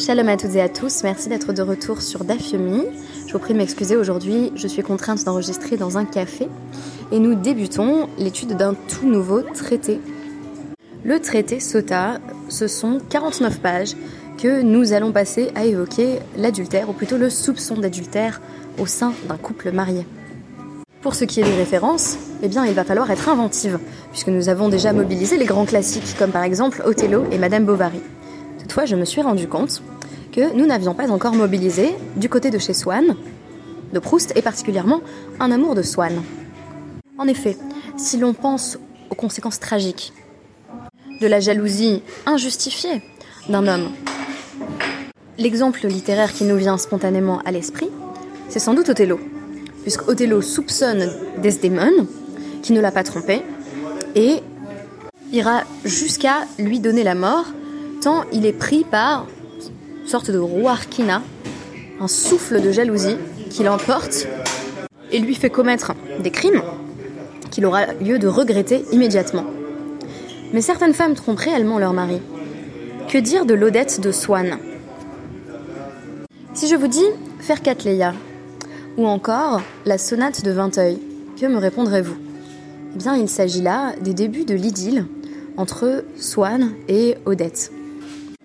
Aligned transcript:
Shalom 0.00 0.30
à 0.30 0.38
toutes 0.38 0.54
et 0.54 0.62
à 0.62 0.70
tous, 0.70 1.02
merci 1.02 1.28
d'être 1.28 1.52
de 1.52 1.60
retour 1.60 2.00
sur 2.00 2.24
Dafyomi. 2.24 2.84
Je 3.26 3.34
vous 3.34 3.38
prie 3.38 3.52
de 3.52 3.58
m'excuser 3.58 3.96
aujourd'hui, 3.96 4.50
je 4.56 4.66
suis 4.66 4.82
contrainte 4.82 5.22
d'enregistrer 5.24 5.76
dans 5.76 5.98
un 5.98 6.06
café 6.06 6.48
et 7.12 7.18
nous 7.18 7.34
débutons 7.34 8.08
l'étude 8.16 8.56
d'un 8.56 8.72
tout 8.72 9.06
nouveau 9.06 9.42
traité. 9.42 10.00
Le 11.04 11.20
traité 11.20 11.60
Sota, 11.60 12.18
ce 12.48 12.66
sont 12.66 12.98
49 13.10 13.60
pages 13.60 13.94
que 14.38 14.62
nous 14.62 14.94
allons 14.94 15.12
passer 15.12 15.50
à 15.54 15.66
évoquer 15.66 16.20
l'adultère, 16.34 16.88
ou 16.88 16.94
plutôt 16.94 17.18
le 17.18 17.28
soupçon 17.28 17.74
d'adultère 17.74 18.40
au 18.78 18.86
sein 18.86 19.12
d'un 19.28 19.36
couple 19.36 19.70
marié. 19.70 20.06
Pour 21.02 21.14
ce 21.14 21.26
qui 21.26 21.40
est 21.40 21.44
des 21.44 21.56
références, 21.56 22.16
eh 22.42 22.48
bien, 22.48 22.64
il 22.64 22.72
va 22.72 22.84
falloir 22.84 23.10
être 23.10 23.28
inventive, 23.28 23.78
puisque 24.12 24.28
nous 24.28 24.48
avons 24.48 24.70
déjà 24.70 24.94
mobilisé 24.94 25.36
les 25.36 25.44
grands 25.44 25.66
classiques, 25.66 26.16
comme 26.18 26.30
par 26.30 26.44
exemple 26.44 26.82
Othello 26.86 27.26
et 27.30 27.36
Madame 27.36 27.66
Bovary. 27.66 28.00
Toutefois, 28.60 28.86
je 28.86 28.96
me 28.96 29.04
suis 29.04 29.20
rendu 29.20 29.46
compte 29.46 29.82
nous 30.54 30.66
n'avions 30.66 30.94
pas 30.94 31.10
encore 31.10 31.34
mobilisé, 31.34 31.94
du 32.16 32.28
côté 32.28 32.50
de 32.50 32.58
chez 32.58 32.74
Swann, 32.74 33.16
de 33.92 33.98
Proust, 33.98 34.32
et 34.36 34.42
particulièrement 34.42 35.00
un 35.38 35.50
amour 35.50 35.74
de 35.74 35.82
Swann. 35.82 36.22
En 37.18 37.26
effet, 37.26 37.56
si 37.96 38.16
l'on 38.16 38.32
pense 38.32 38.78
aux 39.10 39.14
conséquences 39.14 39.60
tragiques 39.60 40.12
de 41.20 41.26
la 41.26 41.40
jalousie 41.40 42.02
injustifiée 42.26 43.02
d'un 43.48 43.66
homme, 43.66 43.90
l'exemple 45.38 45.86
littéraire 45.86 46.32
qui 46.32 46.44
nous 46.44 46.56
vient 46.56 46.78
spontanément 46.78 47.40
à 47.44 47.50
l'esprit, 47.50 47.90
c'est 48.48 48.58
sans 48.58 48.74
doute 48.74 48.88
Othello, 48.88 49.18
puisque 49.82 50.08
Othello 50.08 50.42
soupçonne 50.42 51.10
Desdemone, 51.42 52.06
qui 52.62 52.72
ne 52.72 52.80
l'a 52.80 52.90
pas 52.90 53.04
trompé, 53.04 53.42
et 54.14 54.36
ira 55.32 55.62
jusqu'à 55.84 56.46
lui 56.58 56.80
donner 56.80 57.04
la 57.04 57.14
mort 57.14 57.46
tant 58.00 58.24
il 58.32 58.46
est 58.46 58.52
pris 58.52 58.84
par 58.84 59.26
sorte 60.06 60.30
de 60.30 60.38
rouarquina, 60.38 61.22
un 62.00 62.08
souffle 62.08 62.60
de 62.60 62.72
jalousie 62.72 63.16
qui 63.50 63.62
l'emporte 63.62 64.26
et 65.12 65.18
lui 65.18 65.34
fait 65.34 65.50
commettre 65.50 65.94
des 66.20 66.30
crimes 66.30 66.62
qu'il 67.50 67.66
aura 67.66 67.86
lieu 67.94 68.18
de 68.18 68.28
regretter 68.28 68.84
immédiatement. 68.92 69.44
Mais 70.52 70.60
certaines 70.60 70.94
femmes 70.94 71.14
trompent 71.14 71.38
réellement 71.38 71.78
leur 71.78 71.92
mari. 71.92 72.20
Que 73.08 73.18
dire 73.18 73.44
de 73.44 73.54
l'Odette 73.54 74.00
de 74.00 74.12
Swann? 74.12 74.58
Si 76.54 76.68
je 76.68 76.74
vous 76.74 76.88
dis 76.88 77.06
faire 77.38 77.60
ou 78.96 79.06
encore 79.06 79.62
la 79.86 79.98
sonate 79.98 80.44
de 80.44 80.50
Vinteuil, 80.50 80.98
que 81.40 81.46
me 81.46 81.58
répondrez-vous? 81.58 82.16
Eh 82.94 82.98
bien, 82.98 83.16
il 83.16 83.28
s'agit 83.28 83.62
là 83.62 83.94
des 84.00 84.14
débuts 84.14 84.44
de 84.44 84.54
l'idylle 84.54 85.06
entre 85.56 86.04
Swann 86.16 86.72
et 86.88 87.16
Odette. 87.24 87.72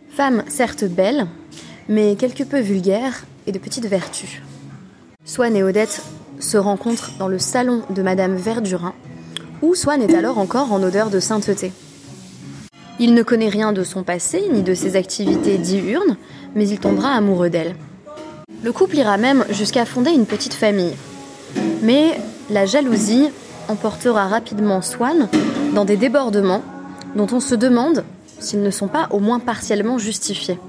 Femme 0.09 0.43
certes 0.47 0.85
belle, 0.85 1.27
mais 1.87 2.15
quelque 2.15 2.43
peu 2.43 2.59
vulgaire 2.59 3.25
et 3.47 3.51
de 3.51 3.59
petite 3.59 3.85
vertu. 3.85 4.41
Swann 5.23 5.55
et 5.55 5.63
Odette 5.63 6.01
se 6.39 6.57
rencontrent 6.57 7.11
dans 7.19 7.27
le 7.27 7.39
salon 7.39 7.83
de 7.89 8.01
Madame 8.01 8.35
Verdurin, 8.35 8.93
où 9.61 9.75
Swann 9.75 10.01
est 10.01 10.13
alors 10.15 10.37
encore 10.37 10.71
en 10.71 10.83
odeur 10.83 11.09
de 11.09 11.19
sainteté. 11.19 11.71
Il 12.99 13.13
ne 13.13 13.23
connaît 13.23 13.49
rien 13.49 13.73
de 13.73 13.83
son 13.83 14.03
passé 14.03 14.43
ni 14.51 14.63
de 14.63 14.73
ses 14.73 14.95
activités 14.95 15.57
diurnes, 15.57 16.17
mais 16.55 16.67
il 16.67 16.79
tombera 16.79 17.09
amoureux 17.09 17.49
d'elle. 17.49 17.75
Le 18.63 18.71
couple 18.71 18.97
ira 18.97 19.17
même 19.17 19.45
jusqu'à 19.49 19.85
fonder 19.85 20.11
une 20.11 20.25
petite 20.25 20.53
famille. 20.53 20.95
Mais 21.81 22.19
la 22.49 22.65
jalousie 22.65 23.29
emportera 23.67 24.27
rapidement 24.27 24.81
Swann 24.81 25.27
dans 25.73 25.85
des 25.85 25.97
débordements 25.97 26.63
dont 27.15 27.27
on 27.31 27.39
se 27.39 27.55
demande 27.55 28.03
s'ils 28.39 28.61
ne 28.61 28.71
sont 28.71 28.87
pas 28.87 29.07
au 29.11 29.19
moins 29.19 29.39
partiellement 29.39 29.97
justifiés. 29.97 30.59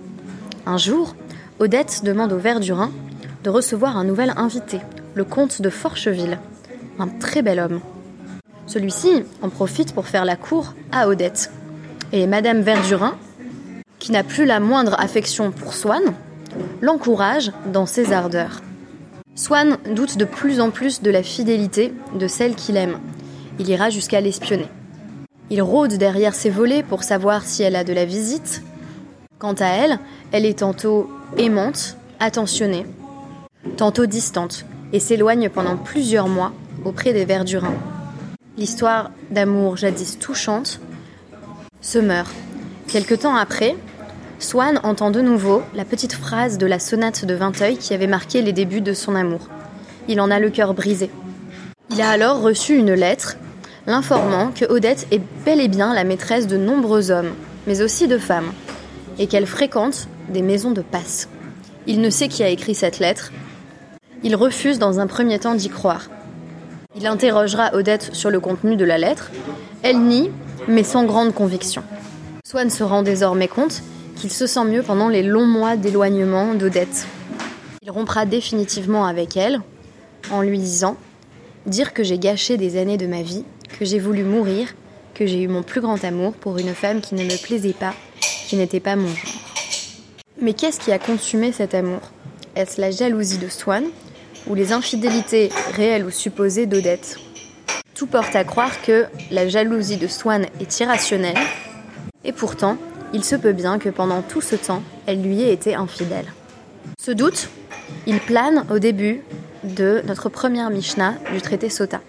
Un 0.69 0.79
jour, 0.79 1.15
Odette 1.61 2.03
demande 2.03 2.33
au 2.33 2.39
Verdurin 2.39 2.91
de 3.45 3.51
recevoir 3.51 3.97
un 3.97 4.03
nouvel 4.03 4.33
invité, 4.37 4.81
le 5.15 5.23
comte 5.23 5.63
de 5.63 5.71
Forcheville, 5.71 6.41
un 6.99 7.07
très 7.07 7.41
bel 7.41 7.61
homme. 7.61 7.81
Celui-ci 8.67 9.23
en 9.43 9.49
profite 9.49 9.95
pour 9.95 10.09
faire 10.09 10.25
la 10.25 10.35
cour 10.35 10.75
à 10.91 11.07
Odette. 11.07 11.53
Et 12.13 12.27
Madame 12.27 12.63
Verdurin, 12.63 13.17
qui 14.01 14.11
n'a 14.11 14.25
plus 14.25 14.45
la 14.45 14.59
moindre 14.59 14.99
affection 14.99 15.53
pour 15.53 15.73
Swann, 15.73 16.03
l'encourage 16.81 17.53
dans 17.73 17.87
ses 17.87 18.13
ardeurs. 18.13 18.61
Swann 19.37 19.79
doute 19.95 20.19
de 20.19 20.25
plus 20.25 20.61
en 20.61 20.71
plus 20.71 21.01
de 21.01 21.13
la 21.13 21.23
fidélité 21.23 21.95
de 22.19 22.27
celle 22.27 22.57
qu'il 22.57 22.77
aime. 22.77 22.99
Il 23.61 23.69
ira 23.69 23.89
jusqu'à 23.89 24.21
l'espionner. 24.21 24.69
Il 25.49 25.63
rôde 25.63 25.95
derrière 25.95 26.35
ses 26.35 26.51
volets 26.51 26.83
pour 26.83 27.05
savoir 27.05 27.45
si 27.45 27.63
elle 27.63 27.77
a 27.77 27.85
de 27.85 27.93
la 27.93 28.05
visite. 28.05 28.63
Quant 29.39 29.55
à 29.55 29.67
elle, 29.67 29.99
elle 30.33 30.47
est 30.47 30.61
tantôt 30.61 31.11
aimante, 31.37 31.97
attentionnée, 32.21 32.87
tantôt 33.77 34.07
distante, 34.07 34.65
et 34.95 35.01
s'éloigne 35.01 35.51
pendant 35.51 35.77
plusieurs 35.77 36.29
mois 36.29 36.53
auprès 36.87 37.13
des 37.13 37.27
Verdurins. 37.27 37.75
L'histoire 38.57 39.11
d'amour 39.31 39.77
jadis 39.77 40.19
touchante 40.19 40.81
se 41.83 41.99
meurt. 41.99 42.33
Quelque 42.89 43.15
temps 43.15 43.37
après, 43.37 43.77
Swann 44.39 44.81
entend 44.83 45.11
de 45.11 45.21
nouveau 45.21 45.63
la 45.75 45.85
petite 45.85 46.15
phrase 46.15 46.57
de 46.57 46.67
la 46.67 46.79
sonate 46.79 47.27
de 47.27 47.35
Vinteuil 47.35 47.77
qui 47.77 47.93
avait 47.93 48.07
marqué 48.07 48.41
les 48.41 48.55
débuts 48.55 48.81
de 48.81 48.95
son 48.95 49.15
amour. 49.15 49.49
Il 50.09 50.21
en 50.23 50.31
a 50.31 50.39
le 50.39 50.49
cœur 50.49 50.73
brisé. 50.73 51.11
Il 51.91 52.01
a 52.01 52.09
alors 52.09 52.41
reçu 52.41 52.77
une 52.77 52.95
lettre 52.95 53.37
l'informant 53.87 54.51
que 54.51 54.65
Odette 54.65 55.07
est 55.11 55.21
bel 55.45 55.61
et 55.61 55.69
bien 55.69 55.93
la 55.93 56.05
maîtresse 56.05 56.47
de 56.47 56.57
nombreux 56.57 57.11
hommes, 57.11 57.35
mais 57.67 57.83
aussi 57.83 58.09
de 58.09 58.19
femmes, 58.19 58.51
et 59.19 59.27
qu'elle 59.27 59.47
fréquente 59.47 60.09
des 60.29 60.43
maisons 60.43 60.71
de 60.71 60.83
passe. 60.83 61.29
Il 61.87 62.01
ne 62.01 62.11
sait 62.11 62.29
qui 62.29 62.43
a 62.43 62.49
écrit 62.49 62.75
cette 62.75 62.99
lettre. 62.99 63.33
Il 64.23 64.35
refuse 64.35 64.79
dans 64.79 64.99
un 64.99 65.07
premier 65.07 65.39
temps 65.39 65.55
d'y 65.55 65.69
croire. 65.69 66.09
Il 66.97 67.07
interrogera 67.07 67.75
Odette 67.75 68.11
sur 68.15 68.31
le 68.31 68.41
contenu 68.41 68.77
de 68.77 68.85
la 68.85 68.99
lettre. 68.99 69.31
Elle 69.83 70.01
nie, 70.01 70.31
mais 70.67 70.83
sans 70.83 71.05
grande 71.05 71.35
conviction. 71.35 71.83
Swann 72.45 72.71
se 72.71 72.83
rend 72.83 73.03
désormais 73.03 73.49
compte 73.49 73.83
qu'il 74.17 74.31
se 74.33 74.47
sent 74.47 74.65
mieux 74.65 74.83
pendant 74.83 75.09
les 75.09 75.23
longs 75.23 75.47
mois 75.47 75.77
d'éloignement 75.77 76.55
d'Odette. 76.55 77.07
Il 77.83 77.91
rompra 77.91 78.25
définitivement 78.25 79.07
avec 79.07 79.37
elle 79.37 79.61
en 80.31 80.43
lui 80.43 80.59
disant 80.59 80.97
Dire 81.67 81.93
que 81.93 82.03
j'ai 82.03 82.19
gâché 82.19 82.57
des 82.57 82.79
années 82.79 82.97
de 82.97 83.07
ma 83.07 83.23
vie 83.23 83.45
que 83.79 83.85
j'ai 83.85 83.99
voulu 83.99 84.23
mourir, 84.23 84.75
que 85.15 85.27
j'ai 85.27 85.43
eu 85.43 85.49
mon 85.49 85.63
plus 85.63 85.81
grand 85.81 86.03
amour 86.05 86.33
pour 86.33 86.59
une 86.59 86.75
femme 86.75 87.01
qui 87.01 87.15
ne 87.15 87.25
me 87.25 87.43
plaisait 87.43 87.75
pas, 87.75 87.95
qui 88.21 88.57
n'était 88.57 88.81
pas 88.81 88.97
mon 88.97 89.09
genre. 89.09 89.55
Mais 90.41 90.53
qu'est-ce 90.53 90.81
qui 90.81 90.93
a 90.93 90.99
consumé 90.99 91.53
cet 91.53 91.75
amour? 91.75 92.01
Est-ce 92.55 92.81
la 92.81 92.91
jalousie 92.91 93.39
de 93.39 93.49
Swann 93.49 93.85
ou 94.47 94.55
les 94.55 94.73
infidélités 94.73 95.51
réelles 95.75 96.05
ou 96.05 96.11
supposées 96.11 96.67
d'Odette? 96.67 97.19
Tout 97.95 98.07
porte 98.07 98.37
à 98.37 98.45
croire 98.45 98.83
que 98.83 99.07
la 99.31 99.49
jalousie 99.49 99.97
de 99.97 100.07
Swann 100.07 100.47
est 100.61 100.81
irrationnelle, 100.81 101.39
et 102.25 102.33
pourtant, 102.33 102.77
il 103.13 103.25
se 103.25 103.37
peut 103.37 103.53
bien 103.53 103.79
que 103.79 103.89
pendant 103.89 104.23
tout 104.23 104.41
ce 104.41 104.57
temps, 104.57 104.83
elle 105.07 105.23
lui 105.23 105.43
ait 105.43 105.53
été 105.53 105.75
infidèle. 105.75 106.27
Ce 107.01 107.11
doute, 107.11 107.49
il 108.07 108.21
plane 108.21 108.67
au 108.71 108.79
début 108.79 109.23
de 109.65 110.03
notre 110.07 110.29
première 110.29 110.71
Mishnah 110.71 111.15
du 111.33 111.41
traité 111.41 111.71
Sota 111.71 112.01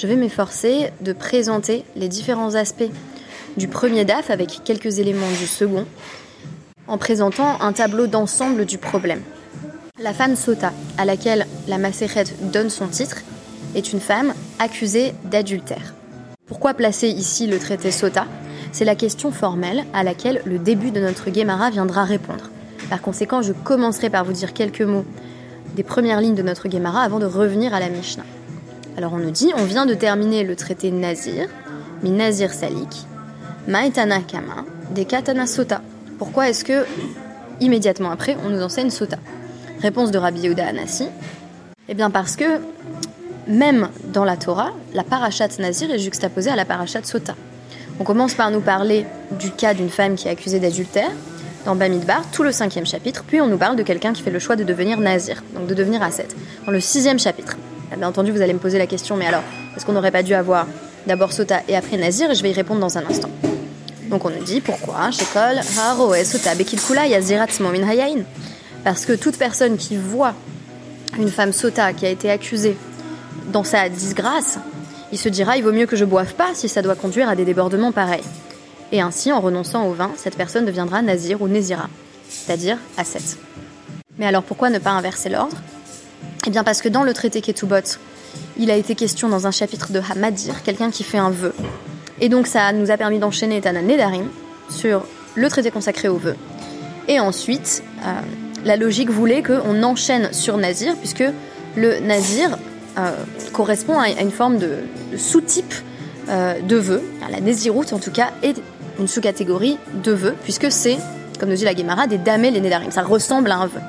je 0.00 0.06
vais 0.06 0.16
m'efforcer 0.16 0.90
de 1.02 1.12
présenter 1.12 1.84
les 1.94 2.08
différents 2.08 2.54
aspects 2.54 2.90
du 3.56 3.68
premier 3.68 4.04
DAF 4.04 4.30
avec 4.30 4.60
quelques 4.64 4.98
éléments 4.98 5.30
du 5.38 5.46
second, 5.46 5.86
en 6.86 6.98
présentant 6.98 7.60
un 7.60 7.72
tableau 7.72 8.06
d'ensemble 8.06 8.64
du 8.64 8.78
problème. 8.78 9.22
La 9.98 10.14
femme 10.14 10.36
Sota, 10.36 10.72
à 10.98 11.04
laquelle 11.04 11.46
la 11.68 11.78
Maseret 11.78 12.24
donne 12.52 12.70
son 12.70 12.88
titre, 12.88 13.18
est 13.74 13.92
une 13.92 14.00
femme 14.00 14.32
accusée 14.58 15.12
d'adultère. 15.24 15.94
Pourquoi 16.46 16.74
placer 16.74 17.08
ici 17.08 17.46
le 17.46 17.58
traité 17.58 17.90
Sota? 17.90 18.26
C'est 18.72 18.84
la 18.84 18.94
question 18.94 19.30
formelle 19.30 19.84
à 19.92 20.02
laquelle 20.02 20.42
le 20.44 20.58
début 20.58 20.90
de 20.90 21.00
notre 21.00 21.30
Guémara 21.30 21.70
viendra 21.70 22.04
répondre. 22.04 22.50
Par 22.88 23.02
conséquent, 23.02 23.42
je 23.42 23.52
commencerai 23.52 24.10
par 24.10 24.24
vous 24.24 24.32
dire 24.32 24.52
quelques 24.52 24.82
mots 24.82 25.04
des 25.76 25.82
premières 25.82 26.20
lignes 26.20 26.34
de 26.34 26.42
notre 26.42 26.68
Guémara 26.68 27.02
avant 27.02 27.18
de 27.18 27.26
revenir 27.26 27.74
à 27.74 27.80
la 27.80 27.88
Mishnah. 27.88 28.24
Alors 28.96 29.12
on 29.12 29.18
nous 29.18 29.30
dit, 29.30 29.52
on 29.56 29.64
vient 29.64 29.86
de 29.86 29.94
terminer 29.94 30.42
le 30.42 30.56
traité 30.56 30.90
Nazir, 30.90 31.48
mi 32.02 32.10
Nazir 32.10 32.52
Salik, 32.52 33.06
Maetana 33.70 34.18
Kama, 34.18 34.64
des 34.90 35.04
Katana 35.04 35.46
Sota. 35.46 35.80
Pourquoi 36.18 36.48
est-ce 36.48 36.64
que, 36.64 36.84
immédiatement 37.60 38.10
après, 38.10 38.36
on 38.44 38.48
nous 38.48 38.60
enseigne 38.60 38.90
Sota 38.90 39.16
Réponse 39.80 40.10
de 40.10 40.18
Rabbi 40.18 40.40
Yehuda 40.40 40.66
Anassi. 40.66 41.06
Eh 41.88 41.94
bien 41.94 42.10
parce 42.10 42.34
que, 42.34 42.58
même 43.46 43.88
dans 44.12 44.24
la 44.24 44.36
Torah, 44.36 44.72
la 44.92 45.04
parachat 45.04 45.46
Nazir 45.60 45.88
est 45.92 46.00
juxtaposée 46.00 46.50
à 46.50 46.56
la 46.56 46.64
parachat 46.64 47.04
Sota. 47.04 47.36
On 48.00 48.02
commence 48.02 48.34
par 48.34 48.50
nous 48.50 48.60
parler 48.60 49.06
du 49.38 49.52
cas 49.52 49.72
d'une 49.72 49.88
femme 49.88 50.16
qui 50.16 50.26
est 50.26 50.32
accusée 50.32 50.58
d'adultère, 50.58 51.10
dans 51.64 51.76
Bamidbar, 51.76 52.24
tout 52.32 52.42
le 52.42 52.50
cinquième 52.50 52.86
chapitre, 52.86 53.22
puis 53.24 53.40
on 53.40 53.46
nous 53.46 53.58
parle 53.58 53.76
de 53.76 53.84
quelqu'un 53.84 54.12
qui 54.12 54.22
fait 54.22 54.32
le 54.32 54.40
choix 54.40 54.56
de 54.56 54.64
devenir 54.64 54.98
nazir, 54.98 55.44
donc 55.54 55.68
de 55.68 55.74
devenir 55.74 56.02
ascète, 56.02 56.34
dans 56.66 56.72
le 56.72 56.80
sixième 56.80 57.20
chapitre. 57.20 57.56
Bien 57.96 58.08
entendu, 58.08 58.32
vous 58.32 58.42
allez 58.42 58.54
me 58.54 58.58
poser 58.58 58.78
la 58.78 58.88
question, 58.88 59.16
mais 59.16 59.26
alors, 59.26 59.44
est-ce 59.76 59.86
qu'on 59.86 59.92
n'aurait 59.92 60.10
pas 60.10 60.24
dû 60.24 60.34
avoir 60.34 60.66
d'abord 61.06 61.32
Sota 61.32 61.60
et 61.68 61.76
après 61.76 61.98
Nazir? 61.98 62.32
Et 62.32 62.34
je 62.34 62.42
vais 62.42 62.50
y 62.50 62.54
répondre 62.54 62.80
dans 62.80 62.98
un 62.98 63.06
instant. 63.06 63.30
Donc 64.10 64.24
on 64.24 64.30
nous 64.30 64.42
dit 64.42 64.60
pourquoi 64.60 65.10
Hayain. 67.84 68.24
Parce 68.82 69.06
que 69.06 69.12
toute 69.12 69.36
personne 69.36 69.76
qui 69.76 69.96
voit 69.96 70.34
une 71.18 71.30
femme 71.30 71.52
sota 71.52 71.92
qui 71.92 72.06
a 72.06 72.10
été 72.10 72.30
accusée 72.30 72.76
dans 73.52 73.64
sa 73.64 73.88
disgrâce, 73.88 74.58
il 75.12 75.18
se 75.18 75.28
dira 75.28 75.56
il 75.56 75.62
vaut 75.62 75.72
mieux 75.72 75.86
que 75.86 75.96
je 75.96 76.04
boive 76.04 76.34
pas 76.34 76.54
si 76.54 76.68
ça 76.68 76.82
doit 76.82 76.96
conduire 76.96 77.28
à 77.28 77.36
des 77.36 77.44
débordements 77.44 77.92
pareils. 77.92 78.24
Et 78.92 79.00
ainsi, 79.00 79.30
en 79.30 79.40
renonçant 79.40 79.86
au 79.86 79.92
vin, 79.92 80.10
cette 80.16 80.36
personne 80.36 80.66
deviendra 80.66 81.02
nazir 81.02 81.40
ou 81.40 81.48
nézira, 81.48 81.88
c'est-à-dire 82.28 82.78
ascète. 82.96 83.38
Mais 84.18 84.26
alors 84.26 84.42
pourquoi 84.42 84.70
ne 84.70 84.78
pas 84.78 84.90
inverser 84.90 85.28
l'ordre? 85.28 85.56
Eh 86.46 86.50
bien 86.50 86.64
parce 86.64 86.82
que 86.82 86.88
dans 86.88 87.04
le 87.04 87.14
traité 87.14 87.40
Ketubot, 87.40 87.98
il 88.58 88.70
a 88.70 88.76
été 88.76 88.94
question 88.96 89.28
dans 89.28 89.46
un 89.46 89.50
chapitre 89.52 89.92
de 89.92 90.00
Hamadir, 90.10 90.62
quelqu'un 90.62 90.90
qui 90.90 91.04
fait 91.04 91.18
un 91.18 91.30
vœu. 91.30 91.54
Et 92.20 92.28
donc 92.28 92.46
ça 92.46 92.72
nous 92.72 92.90
a 92.90 92.96
permis 92.96 93.18
d'enchaîner 93.18 93.60
Tana 93.60 93.82
Nedarim 93.82 94.28
sur 94.68 95.04
le 95.34 95.48
traité 95.48 95.70
consacré 95.70 96.08
au 96.08 96.16
vœu. 96.16 96.36
Et 97.08 97.18
ensuite, 97.18 97.82
euh, 98.04 98.12
la 98.64 98.76
logique 98.76 99.10
voulait 99.10 99.42
qu'on 99.42 99.82
enchaîne 99.82 100.32
sur 100.32 100.56
Nazir, 100.56 100.94
puisque 100.96 101.24
le 101.76 101.98
Nazir 102.00 102.58
euh, 102.98 103.12
correspond 103.52 103.98
à 103.98 104.08
une 104.08 104.30
forme 104.30 104.58
de, 104.58 104.78
sous-type 105.16 105.74
euh, 106.28 106.60
de 106.60 106.76
vœu. 106.76 107.02
La 107.30 107.40
Naziroute, 107.40 107.92
en 107.92 107.98
tout 107.98 108.10
cas, 108.10 108.30
est 108.42 108.60
une 108.98 109.08
sous-catégorie 109.08 109.78
de 110.04 110.12
vœux, 110.12 110.34
puisque 110.42 110.70
c'est, 110.70 110.98
comme 111.38 111.48
nous 111.48 111.56
dit 111.56 111.64
la 111.64 111.74
Gemara, 111.74 112.06
des 112.06 112.18
damés 112.18 112.50
les 112.50 112.60
Nedarim. 112.60 112.90
Ça 112.90 113.02
ressemble 113.02 113.50
à 113.50 113.56
un 113.56 113.66
vœu. 113.66 113.80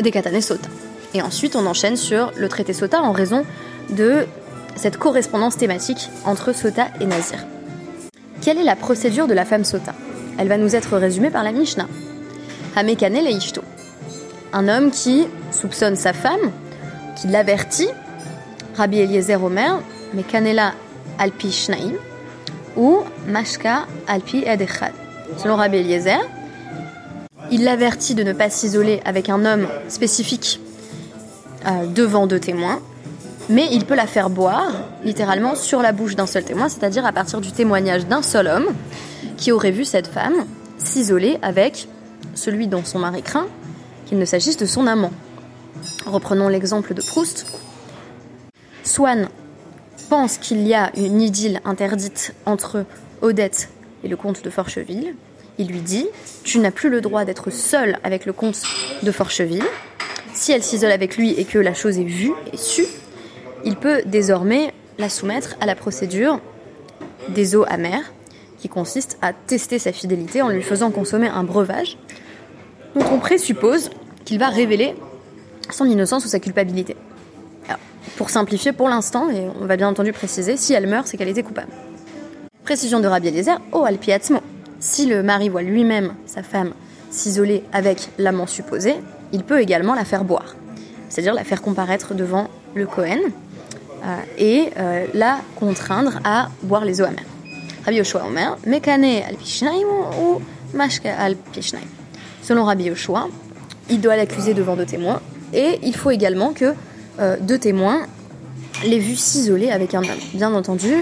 Des 0.00 0.10
katanes 0.10 0.40
sota. 0.40 0.68
Et 1.14 1.22
ensuite, 1.22 1.56
on 1.56 1.64
enchaîne 1.66 1.96
sur 1.96 2.32
le 2.36 2.48
traité 2.48 2.72
sota 2.72 3.00
en 3.00 3.12
raison 3.12 3.44
de 3.90 4.26
cette 4.76 4.96
correspondance 4.96 5.56
thématique 5.56 6.10
entre 6.24 6.52
sota 6.52 6.88
et 7.00 7.06
nazir. 7.06 7.38
Quelle 8.44 8.58
est 8.58 8.64
la 8.64 8.76
procédure 8.76 9.26
de 9.26 9.32
la 9.32 9.46
femme 9.46 9.64
sota? 9.64 9.94
Elle 10.38 10.48
va 10.48 10.58
nous 10.58 10.76
être 10.76 10.98
résumée 10.98 11.30
par 11.30 11.44
la 11.44 11.50
Mishnah. 11.50 11.88
Hamekane 12.76 13.16
un 14.52 14.68
homme 14.68 14.90
qui 14.90 15.26
soupçonne 15.50 15.96
sa 15.96 16.12
femme, 16.12 16.52
qui 17.16 17.28
l'avertit, 17.28 17.88
Rabbi 18.76 18.98
Eliezer 18.98 19.42
Omer, 19.42 19.80
mais 20.12 20.22
Kanela 20.24 20.74
Alpi 21.18 21.50
Shnaim, 21.50 21.94
ou 22.76 22.98
Mashka 23.26 23.86
Alpi 24.06 24.44
Edechad. 24.46 24.92
Selon 25.38 25.56
Rabbi 25.56 25.78
Eliezer, 25.78 26.20
il 27.50 27.64
l'avertit 27.64 28.14
de 28.14 28.24
ne 28.24 28.34
pas 28.34 28.50
s'isoler 28.50 29.00
avec 29.06 29.30
un 29.30 29.46
homme 29.46 29.68
spécifique 29.88 30.60
euh, 31.66 31.86
devant 31.86 32.26
deux 32.26 32.40
témoins, 32.40 32.82
mais 33.48 33.68
il 33.70 33.84
peut 33.84 33.94
la 33.94 34.06
faire 34.06 34.30
boire, 34.30 34.72
littéralement, 35.04 35.54
sur 35.54 35.82
la 35.82 35.92
bouche 35.92 36.16
d'un 36.16 36.26
seul 36.26 36.44
témoin, 36.44 36.68
c'est-à-dire 36.68 37.04
à 37.04 37.12
partir 37.12 37.40
du 37.40 37.52
témoignage 37.52 38.06
d'un 38.06 38.22
seul 38.22 38.46
homme 38.46 38.66
qui 39.36 39.52
aurait 39.52 39.70
vu 39.70 39.84
cette 39.84 40.06
femme 40.06 40.46
s'isoler 40.78 41.38
avec 41.42 41.88
celui 42.34 42.66
dont 42.66 42.84
son 42.84 42.98
mari 42.98 43.22
craint, 43.22 43.46
qu'il 44.06 44.18
ne 44.18 44.24
s'agisse 44.24 44.56
de 44.56 44.66
son 44.66 44.86
amant. 44.86 45.12
Reprenons 46.06 46.48
l'exemple 46.48 46.94
de 46.94 47.02
Proust. 47.02 47.46
Swann 48.82 49.28
pense 50.08 50.38
qu'il 50.38 50.66
y 50.66 50.74
a 50.74 50.90
une 50.96 51.20
idylle 51.20 51.60
interdite 51.64 52.34
entre 52.46 52.84
Odette 53.22 53.68
et 54.02 54.08
le 54.08 54.16
comte 54.16 54.44
de 54.44 54.50
Forcheville. 54.50 55.14
Il 55.58 55.68
lui 55.68 55.80
dit 55.80 56.06
Tu 56.42 56.58
n'as 56.58 56.70
plus 56.70 56.90
le 56.90 57.00
droit 57.00 57.24
d'être 57.24 57.50
seul 57.50 57.98
avec 58.04 58.26
le 58.26 58.32
comte 58.32 58.60
de 59.02 59.12
Forcheville. 59.12 59.64
Si 60.32 60.52
elle 60.52 60.62
s'isole 60.62 60.90
avec 60.90 61.16
lui 61.16 61.30
et 61.32 61.44
que 61.44 61.58
la 61.58 61.74
chose 61.74 61.98
est 61.98 62.04
vue 62.04 62.32
et 62.52 62.56
sue, 62.56 62.86
il 63.64 63.76
peut 63.76 64.02
désormais 64.06 64.72
la 64.98 65.08
soumettre 65.08 65.56
à 65.60 65.66
la 65.66 65.74
procédure 65.74 66.40
des 67.28 67.56
eaux 67.56 67.64
amères, 67.68 68.12
qui 68.58 68.68
consiste 68.68 69.18
à 69.20 69.32
tester 69.32 69.78
sa 69.78 69.92
fidélité 69.92 70.40
en 70.40 70.48
lui 70.48 70.62
faisant 70.62 70.90
consommer 70.90 71.28
un 71.28 71.44
breuvage 71.44 71.98
dont 72.94 73.04
on 73.12 73.18
présuppose 73.18 73.90
qu'il 74.24 74.38
va 74.38 74.48
révéler 74.48 74.94
son 75.70 75.84
innocence 75.84 76.24
ou 76.24 76.28
sa 76.28 76.40
culpabilité. 76.40 76.96
pour 78.16 78.30
simplifier 78.30 78.72
pour 78.72 78.88
l'instant, 78.88 79.28
et 79.28 79.48
on 79.60 79.66
va 79.66 79.76
bien 79.76 79.88
entendu 79.88 80.12
préciser, 80.12 80.56
si 80.56 80.72
elle 80.72 80.86
meurt, 80.86 81.06
c'est 81.06 81.16
qu'elle 81.16 81.28
était 81.28 81.42
coupable. 81.42 81.72
Précision 82.62 83.00
de 83.00 83.06
Rabbi 83.08 83.28
Eliezer, 83.28 83.60
oh 83.72 83.84
alpiatmo. 83.84 84.40
Si 84.78 85.06
le 85.06 85.22
mari 85.22 85.48
voit 85.48 85.62
lui-même 85.62 86.14
sa 86.24 86.42
femme 86.42 86.72
s'isoler 87.10 87.64
avec 87.72 88.08
l'amant 88.18 88.46
supposé, 88.46 88.94
il 89.32 89.42
peut 89.42 89.60
également 89.60 89.94
la 89.94 90.04
faire 90.04 90.24
boire, 90.24 90.54
c'est-à-dire 91.08 91.34
la 91.34 91.44
faire 91.44 91.60
comparaître 91.60 92.14
devant 92.14 92.48
le 92.74 92.86
Cohen 92.86 93.20
et 94.38 94.70
euh, 94.76 95.06
la 95.14 95.38
contraindre 95.56 96.20
à 96.24 96.48
boire 96.62 96.84
les 96.84 97.00
eaux 97.00 97.04
amères. 97.04 97.24
Rabbi 97.84 97.98
Yoshua 97.98 98.24
Omer, 98.26 98.56
Mekane 98.66 99.22
al 99.26 99.36
ou 100.20 100.40
Mashka 100.72 101.14
al 101.18 101.36
Selon 102.42 102.64
Rabbi 102.64 102.84
Yoshua, 102.84 103.28
il 103.90 104.00
doit 104.00 104.16
l'accuser 104.16 104.54
devant 104.54 104.76
deux 104.76 104.86
témoins, 104.86 105.20
et 105.52 105.78
il 105.82 105.94
faut 105.94 106.10
également 106.10 106.52
que 106.52 106.74
euh, 107.20 107.36
deux 107.40 107.58
témoins 107.58 108.06
l'aient 108.84 108.98
vu 108.98 109.16
s'isoler 109.16 109.70
avec 109.70 109.94
un 109.94 110.02
homme. 110.02 110.20
Bien 110.34 110.52
entendu, 110.52 110.92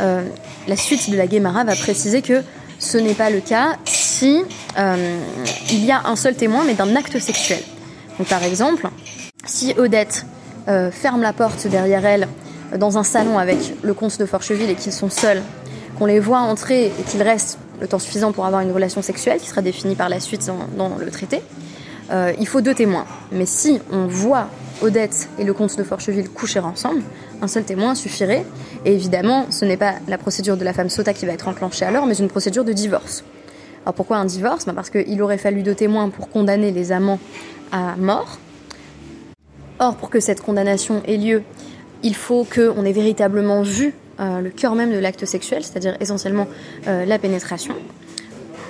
euh, 0.00 0.22
la 0.66 0.76
suite 0.76 1.10
de 1.10 1.16
la 1.16 1.26
Guémara 1.26 1.64
va 1.64 1.76
préciser 1.76 2.22
que 2.22 2.42
ce 2.78 2.96
n'est 2.96 3.14
pas 3.14 3.30
le 3.30 3.40
cas 3.40 3.76
si 3.84 4.42
euh, 4.78 5.18
il 5.70 5.84
y 5.84 5.90
a 5.90 6.02
un 6.06 6.16
seul 6.16 6.34
témoin, 6.34 6.64
mais 6.64 6.74
d'un 6.74 6.96
acte 6.96 7.18
sexuel. 7.18 7.60
Donc 8.18 8.28
par 8.28 8.42
exemple, 8.42 8.88
si 9.44 9.74
Odette 9.76 10.24
ferme 10.92 11.22
la 11.22 11.32
porte 11.32 11.66
derrière 11.66 12.04
elle 12.06 12.28
dans 12.78 12.98
un 12.98 13.04
salon 13.04 13.38
avec 13.38 13.58
le 13.82 13.94
comte 13.94 14.18
de 14.18 14.26
Forcheville 14.26 14.70
et 14.70 14.74
qu'ils 14.74 14.92
sont 14.92 15.10
seuls, 15.10 15.42
qu'on 15.98 16.06
les 16.06 16.20
voit 16.20 16.38
entrer 16.38 16.86
et 16.86 17.02
qu'ils 17.08 17.22
restent 17.22 17.58
le 17.80 17.88
temps 17.88 17.98
suffisant 17.98 18.32
pour 18.32 18.46
avoir 18.46 18.62
une 18.62 18.72
relation 18.72 19.02
sexuelle 19.02 19.38
qui 19.38 19.48
sera 19.48 19.62
définie 19.62 19.96
par 19.96 20.08
la 20.08 20.20
suite 20.20 20.50
dans, 20.76 20.90
le 20.96 21.10
traité. 21.10 21.42
Euh, 22.10 22.32
il 22.38 22.46
faut 22.46 22.60
deux 22.60 22.74
témoins. 22.74 23.06
Mais 23.32 23.46
si 23.46 23.80
on 23.90 24.06
voit 24.06 24.48
Odette 24.82 25.28
et 25.38 25.44
le 25.44 25.52
comte 25.52 25.76
de 25.76 25.82
Forcheville 25.82 26.28
coucher 26.28 26.60
ensemble, 26.60 27.02
un 27.42 27.48
seul 27.48 27.64
témoin 27.64 27.94
suffirait. 27.94 28.44
Et 28.84 28.94
évidemment, 28.94 29.46
ce 29.50 29.64
n'est 29.64 29.76
pas 29.76 29.94
la 30.08 30.18
procédure 30.18 30.56
de 30.56 30.64
la 30.64 30.72
femme 30.72 30.90
sota 30.90 31.12
qui 31.14 31.26
va 31.26 31.32
être 31.32 31.48
enclenchée 31.48 31.84
alors, 31.84 32.06
mais 32.06 32.14
une 32.14 32.28
procédure 32.28 32.64
de 32.64 32.72
divorce. 32.72 33.24
Alors 33.84 33.94
pourquoi 33.94 34.18
un 34.18 34.24
divorce? 34.24 34.66
Ben 34.66 34.74
Parce 34.74 34.90
qu'il 34.90 35.22
aurait 35.22 35.38
fallu 35.38 35.62
deux 35.62 35.74
témoins 35.74 36.10
pour 36.10 36.28
condamner 36.28 36.70
les 36.70 36.92
amants 36.92 37.18
à 37.72 37.96
mort. 37.96 38.38
Or, 39.82 39.96
pour 39.96 40.10
que 40.10 40.20
cette 40.20 40.42
condamnation 40.42 41.02
ait 41.06 41.16
lieu, 41.16 41.42
il 42.02 42.14
faut 42.14 42.44
qu'on 42.44 42.84
ait 42.84 42.92
véritablement 42.92 43.62
vu 43.62 43.94
euh, 44.20 44.40
le 44.40 44.50
cœur 44.50 44.74
même 44.74 44.92
de 44.92 44.98
l'acte 44.98 45.24
sexuel, 45.24 45.64
c'est-à-dire 45.64 45.96
essentiellement 46.00 46.46
euh, 46.86 47.06
la 47.06 47.18
pénétration. 47.18 47.74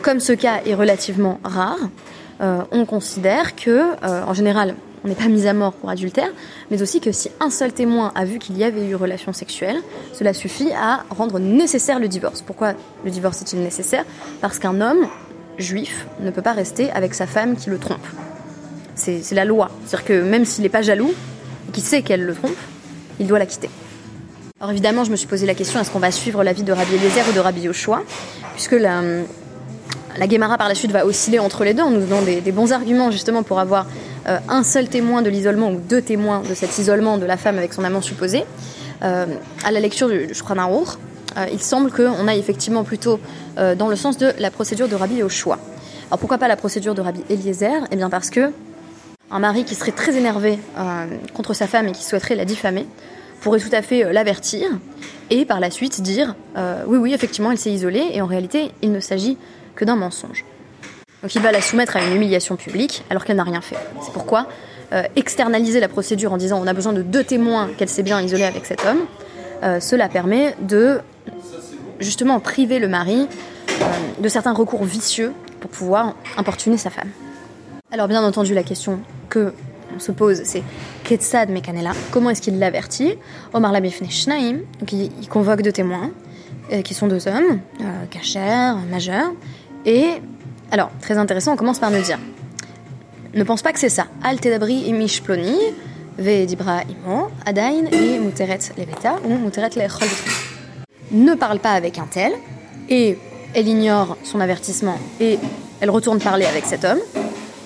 Comme 0.03 0.21
ce 0.21 0.33
cas 0.33 0.61
est 0.65 0.75
relativement 0.75 1.41
rare, 1.43 1.81
euh, 2.41 2.63
on 2.71 2.87
considère 2.87 3.57
que, 3.57 3.97
en 4.05 4.33
général, 4.35 4.77
on 5.05 5.09
n'est 5.09 5.17
pas 5.17 5.27
mis 5.27 5.49
à 5.49 5.53
mort 5.53 5.73
pour 5.73 5.91
adultère, 5.91 6.31
mais 6.71 6.81
aussi 6.81 7.01
que 7.01 7.11
si 7.11 7.29
un 7.41 7.51
seul 7.51 7.73
témoin 7.73 8.13
a 8.15 8.25
vu 8.25 8.39
qu'il 8.39 8.57
y 8.57 8.63
avait 8.63 8.87
eu 8.87 8.95
relation 8.95 9.33
sexuelle, 9.33 9.79
cela 10.13 10.33
suffit 10.33 10.71
à 10.73 11.05
rendre 11.11 11.41
nécessaire 11.41 11.99
le 11.99 12.07
divorce. 12.07 12.41
Pourquoi 12.41 12.75
le 13.05 13.11
divorce 13.11 13.43
est-il 13.43 13.61
nécessaire? 13.61 14.05
Parce 14.41 14.61
qu'un 14.61 14.81
homme 14.81 15.09
juif 15.59 16.07
ne 16.21 16.31
peut 16.31 16.43
pas 16.43 16.53
rester 16.53 16.91
avec 16.93 17.15
sa 17.15 17.27
femme 17.27 17.57
qui 17.57 17.69
le 17.69 17.79
trompe. 17.79 18.07
C'est 18.95 19.33
la 19.33 19.45
loi. 19.45 19.71
C'est-à-dire 19.87 20.07
que 20.07 20.23
même 20.23 20.45
s'il 20.45 20.63
n'est 20.63 20.69
pas 20.69 20.83
jaloux, 20.83 21.13
et 21.69 21.73
qu'il 21.73 21.83
sait 21.83 22.03
qu'elle 22.03 22.25
le 22.25 22.35
trompe, 22.35 22.57
il 23.19 23.27
doit 23.27 23.39
la 23.39 23.47
quitter. 23.47 23.71
Alors 24.61 24.73
évidemment, 24.73 25.05
je 25.05 25.11
me 25.11 25.17
suis 25.17 25.27
posé 25.27 25.47
la 25.47 25.55
question 25.55 25.81
est-ce 25.81 25.91
qu'on 25.91 26.01
va 26.01 26.11
suivre 26.11 26.45
l'avis 26.45 26.63
de 26.63 26.73
Rabbi 26.73 26.95
Eliezer 26.95 27.25
ou 27.31 27.33
de 27.33 27.41
Rabbi 27.41 27.63
Yoshua? 27.63 28.03
Puisque 28.55 28.73
la, 28.73 29.01
la 30.19 30.27
Guémara 30.27 30.59
par 30.59 30.69
la 30.69 30.75
suite 30.75 30.93
va 30.93 31.07
osciller 31.07 31.39
entre 31.39 31.65
les 31.65 31.75
deux 31.75 31.83
en 31.83 31.91
nous 31.91 32.01
donnant 32.01 32.23
des, 32.23 32.53
bons 32.53 32.73
arguments 32.73 33.11
justement 33.11 33.43
pour 33.43 33.59
avoir 33.59 33.87
euh, 34.29 34.39
un 34.49 34.63
seul 34.63 34.89
témoin 34.89 35.23
de 35.23 35.31
l'isolement 35.31 35.71
ou 35.71 35.81
deux 35.81 36.03
témoins 36.03 36.43
de 36.47 36.55
cet 36.55 36.77
isolement 36.79 37.17
de 37.17 37.25
la 37.27 37.37
femme 37.37 37.59
avec 37.59 37.73
son 37.73 37.85
amant 37.85 38.03
supposé. 38.03 38.45
Euh, 39.03 39.25
à 39.65 39.71
la 39.71 39.81
lecture 39.81 40.09
du, 40.09 40.27
du 40.27 40.35
euh, 40.35 41.47
il 41.51 41.61
semble 41.61 41.91
qu'on 41.91 42.29
aille 42.29 42.39
effectivement 42.39 42.85
plutôt 42.85 43.19
dans 43.57 43.89
le 43.89 43.97
sens 43.97 44.17
de 44.17 44.33
la 44.39 44.51
procédure 44.51 44.89
de 44.89 44.95
Rabbi 44.95 45.17
Yoshua. 45.17 45.59
Alors 46.09 46.19
pourquoi 46.19 46.39
pas 46.39 46.49
la 46.49 46.57
procédure 46.57 46.95
de 46.95 47.01
Rabbi 47.01 47.23
Eliezer? 47.31 47.87
Eh 47.91 47.97
bien 47.97 48.11
parce 48.11 48.31
que 48.31 48.53
un 49.31 49.39
mari 49.39 49.65
qui 49.65 49.75
serait 49.75 49.93
très 49.93 50.17
énervé 50.17 50.59
contre 51.35 51.55
sa 51.55 51.67
femme 51.67 51.89
et 51.89 51.93
qui 51.93 52.05
souhaiterait 52.05 52.35
la 52.35 52.45
diffamer 52.45 52.87
pourrait 53.41 53.59
tout 53.59 53.71
à 53.73 53.83
fait 53.83 54.05
euh, 54.05 54.13
l'avertir 54.13 54.69
et 55.31 55.45
par 55.45 55.61
la 55.61 55.71
suite 55.71 56.01
dire 56.03 56.35
euh, 56.57 56.85
oui, 56.87 56.99
oui, 56.99 57.15
effectivement, 57.15 57.51
elle 57.51 57.59
s'est 57.59 57.73
isolée 57.73 58.07
et 58.13 58.21
en 58.21 58.27
réalité, 58.27 58.71
il 58.83 58.93
ne 58.93 59.01
s'agit 59.01 59.37
que 59.75 59.85
d'un 59.85 59.97
mensonge. 59.97 60.45
Donc 61.23 61.35
il 61.35 61.43
va 61.43 61.53
la 61.53 61.61
soumettre 61.61 61.97
à 61.97 62.05
une 62.05 62.15
humiliation 62.15 62.57
publique 62.57 63.05
alors 63.11 63.25
qu'elle 63.25 63.37
n'a 63.37 63.45
rien 63.45 63.61
fait. 63.61 63.77
C'est 64.03 64.13
pourquoi 64.13 64.47
euh, 64.93 65.03
externaliser 65.17 65.81
la 65.81 65.89
procédure 65.89 66.33
en 66.33 66.37
disant 66.37 66.61
on 66.63 66.67
a 66.67 66.73
besoin 66.73 66.93
de 66.93 67.03
deux 67.03 67.25
témoins 67.25 67.69
qu'elle 67.77 67.89
s'est 67.89 68.03
bien 68.03 68.21
isolée 68.21 68.45
avec 68.45 68.67
cet 68.67 68.85
homme, 68.87 69.01
cela 69.81 70.09
permet 70.09 70.57
de 70.63 71.01
justement 71.99 72.41
priver 72.41 72.79
le 72.79 72.89
mari 72.89 73.29
de 74.19 74.29
certains 74.29 74.55
recours 74.55 74.85
vicieux 74.85 75.35
pour 75.61 75.71
pouvoir 75.71 76.15
importuner 76.39 76.79
sa 76.79 76.89
femme. 76.89 77.11
Alors 77.93 78.07
bien 78.07 78.23
entendu 78.23 78.55
la 78.55 78.63
question 78.63 79.01
que 79.29 79.53
on 79.95 79.99
se 79.99 80.13
pose, 80.13 80.43
c'est 80.45 80.63
Ketsad 81.03 81.51
Mekanela, 81.51 81.91
comment 82.13 82.31
est-ce 82.31 82.41
qu'il 82.41 82.61
l'avertit? 82.61 83.15
Omar 83.53 83.73
Labifne 83.73 84.09
Shnaim, 84.09 84.59
donc 84.79 84.93
il, 84.93 85.11
convoque 85.29 85.63
deux 85.63 85.73
témoins, 85.73 86.13
qui 86.85 86.95
sont 86.95 87.09
deux 87.09 87.27
hommes, 87.27 87.59
cachers, 88.09 88.75
majeurs. 88.89 89.33
Et 89.85 90.23
alors, 90.71 90.91
très 91.01 91.19
intéressant, 91.19 91.55
on 91.55 91.57
commence 91.57 91.81
par 91.81 91.91
nous 91.91 92.01
dire 92.01 92.19
ne 93.35 93.45
pense 93.45 93.63
pas 93.63 93.73
que 93.73 93.79
c'est 93.79 93.89
ça. 93.89 94.07
Al 94.23 94.41
tedabri 94.41 94.89
imish 94.89 95.23
ploni, 95.23 95.57
ve 96.19 96.47
dibra 96.47 96.83
adain 97.47 97.87
et 97.93 98.19
muteret 98.19 98.59
leveta 98.77 99.17
ou 99.25 99.37
muteret 99.37 99.71
lechol 99.77 100.09
Ne 101.13 101.35
parle 101.35 101.61
pas 101.61 101.73
avec 101.73 101.99
un 101.99 102.07
tel, 102.11 102.33
et 102.89 103.19
elle 103.55 103.69
ignore 103.69 104.17
son 104.25 104.41
avertissement 104.41 104.99
et 105.21 105.39
elle 105.81 105.91
retourne 105.91 106.19
parler 106.19 106.45
avec 106.45 106.67
cet 106.67 106.85
homme. 106.85 106.99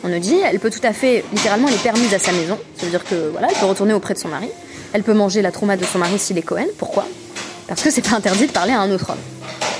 On 0.05 0.11
nous 0.11 0.19
dit, 0.19 0.35
elle 0.35 0.61
peut 0.61 0.71
tout 0.71 0.87
à 0.87 0.93
fait, 0.93 1.25
littéralement, 1.33 1.67
elle 1.67 1.75
est 1.75 2.15
à 2.15 2.19
sa 2.19 2.31
maison. 2.33 2.59
Ça 2.77 2.85
veut 2.85 2.91
dire 2.91 3.05
que 3.05 3.31
voilà, 3.31 3.49
elle 3.51 3.57
peut 3.57 3.65
retourner 3.65 3.95
auprès 3.95 4.13
de 4.13 4.19
son 4.19 4.29
mari. 4.29 4.51
Elle 4.93 5.03
peut 5.03 5.15
manger 5.15 5.41
la 5.41 5.51
trauma 5.51 5.79
de 5.79 5.85
son 5.85 5.99
mari 5.99 6.19
s'il 6.19 6.37
est 6.37 6.43
Cohen. 6.43 6.67
Pourquoi? 6.77 7.07
Parce 7.67 7.83
que 7.83 7.91
c'est 7.91 8.07
pas 8.07 8.15
interdit 8.15 8.47
de 8.47 8.53
parler 8.53 8.73
à 8.73 8.81
un 8.81 8.91
autre 8.91 9.11
homme. 9.11 9.19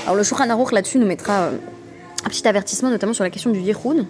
Alors 0.05 0.15
le 0.15 0.23
Shulchan 0.23 0.49
Aruch 0.49 0.71
là-dessus 0.71 0.97
nous 0.97 1.05
mettra 1.05 1.43
euh, 1.43 1.51
un 2.25 2.29
petit 2.29 2.47
avertissement, 2.47 2.89
notamment 2.89 3.13
sur 3.13 3.23
la 3.23 3.29
question 3.29 3.51
du 3.51 3.59
Yehoud, 3.59 4.07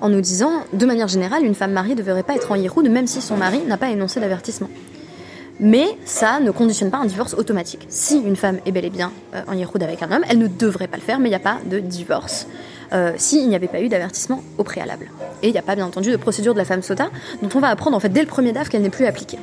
en 0.00 0.08
nous 0.08 0.22
disant, 0.22 0.64
de 0.72 0.86
manière 0.86 1.08
générale, 1.08 1.44
une 1.44 1.54
femme 1.54 1.72
mariée 1.72 1.94
ne 1.94 2.02
devrait 2.02 2.22
pas 2.22 2.36
être 2.36 2.50
en 2.50 2.54
Yehoud, 2.54 2.88
même 2.88 3.06
si 3.06 3.20
son 3.20 3.36
mari 3.36 3.60
n'a 3.66 3.76
pas 3.76 3.90
énoncé 3.90 4.20
d'avertissement. 4.20 4.70
Mais 5.60 5.86
ça 6.06 6.40
ne 6.40 6.50
conditionne 6.52 6.90
pas 6.90 6.98
un 6.98 7.06
divorce 7.06 7.34
automatique. 7.34 7.86
Si 7.90 8.16
une 8.16 8.36
femme 8.36 8.60
est 8.64 8.72
bel 8.72 8.86
et 8.86 8.90
bien 8.90 9.12
euh, 9.34 9.42
en 9.46 9.52
Yehoud 9.52 9.82
avec 9.82 10.02
un 10.02 10.10
homme, 10.10 10.24
elle 10.26 10.38
ne 10.38 10.48
devrait 10.48 10.88
pas 10.88 10.96
le 10.96 11.02
faire, 11.02 11.18
mais 11.18 11.28
il 11.28 11.32
n'y 11.32 11.36
a 11.36 11.38
pas 11.38 11.58
de 11.66 11.80
divorce. 11.80 12.46
Euh, 12.92 13.12
s'il 13.16 13.48
n'y 13.48 13.56
avait 13.56 13.68
pas 13.68 13.80
eu 13.80 13.88
d'avertissement 13.88 14.42
au 14.58 14.64
préalable. 14.64 15.10
Et 15.42 15.48
il 15.48 15.52
n'y 15.52 15.58
a 15.58 15.62
pas 15.62 15.74
bien 15.74 15.86
entendu 15.86 16.10
de 16.10 16.16
procédure 16.16 16.54
de 16.54 16.58
la 16.58 16.64
femme 16.64 16.82
sota, 16.82 17.10
dont 17.42 17.48
on 17.54 17.60
va 17.60 17.68
apprendre 17.68 17.96
en 17.96 18.00
fait 18.00 18.08
dès 18.08 18.20
le 18.20 18.26
premier 18.26 18.52
DAF 18.52 18.68
qu'elle 18.68 18.82
n'est 18.82 18.90
plus 18.90 19.06
appliquée. 19.06 19.38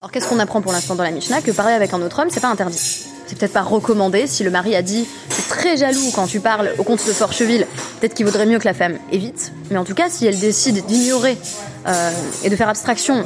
Alors 0.00 0.10
qu'est-ce 0.10 0.28
qu'on 0.28 0.38
apprend 0.38 0.60
pour 0.60 0.72
l'instant 0.72 0.94
dans 0.94 1.04
la 1.04 1.12
Mishnah 1.12 1.42
Que 1.42 1.52
parler 1.52 1.74
avec 1.74 1.94
un 1.94 2.02
autre 2.02 2.20
homme, 2.20 2.28
c'est 2.30 2.40
pas 2.40 2.50
interdit 2.50 3.06
c'est 3.32 3.38
peut-être 3.38 3.54
pas 3.54 3.62
recommandé. 3.62 4.26
Si 4.26 4.44
le 4.44 4.50
mari 4.50 4.76
a 4.76 4.82
dit 4.82 5.06
c'est 5.30 5.48
très 5.48 5.78
jaloux 5.78 6.10
quand 6.14 6.26
tu 6.26 6.40
parles 6.40 6.72
au 6.76 6.82
comte 6.82 7.06
de 7.06 7.12
Forcheville, 7.12 7.66
peut-être 7.98 8.12
qu'il 8.12 8.26
vaudrait 8.26 8.44
mieux 8.44 8.58
que 8.58 8.66
la 8.66 8.74
femme 8.74 8.98
évite. 9.10 9.52
Mais 9.70 9.78
en 9.78 9.84
tout 9.84 9.94
cas, 9.94 10.10
si 10.10 10.26
elle 10.26 10.38
décide 10.38 10.84
d'ignorer 10.84 11.38
euh, 11.86 12.10
et 12.44 12.50
de 12.50 12.56
faire 12.56 12.68
abstraction 12.68 13.24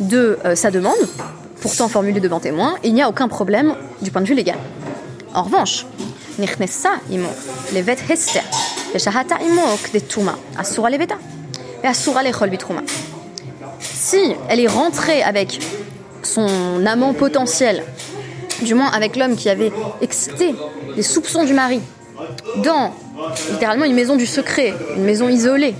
de 0.00 0.38
euh, 0.46 0.54
sa 0.54 0.70
demande, 0.70 0.96
pourtant 1.60 1.88
formulée 1.88 2.20
devant 2.20 2.40
témoin, 2.40 2.76
il 2.82 2.94
n'y 2.94 3.02
a 3.02 3.10
aucun 3.10 3.28
problème 3.28 3.74
du 4.00 4.10
point 4.10 4.22
de 4.22 4.26
vue 4.26 4.34
légal. 4.34 4.56
En 5.34 5.42
revanche, 5.42 5.84
Si 13.80 14.34
elle 14.48 14.60
est 14.60 14.68
rentrée 14.68 15.22
avec 15.22 15.58
son 16.22 16.84
amant 16.86 17.14
potentiel 17.14 17.84
du 18.62 18.74
moins 18.74 18.90
avec 18.90 19.16
l'homme 19.16 19.36
qui 19.36 19.48
avait 19.48 19.72
excité 20.00 20.54
les 20.96 21.02
soupçons 21.02 21.44
du 21.44 21.52
mari, 21.52 21.80
dans 22.64 22.92
littéralement 23.50 23.84
une 23.84 23.94
maison 23.94 24.16
du 24.16 24.26
secret, 24.26 24.74
une 24.96 25.04
maison 25.04 25.28
isolée. 25.28 25.74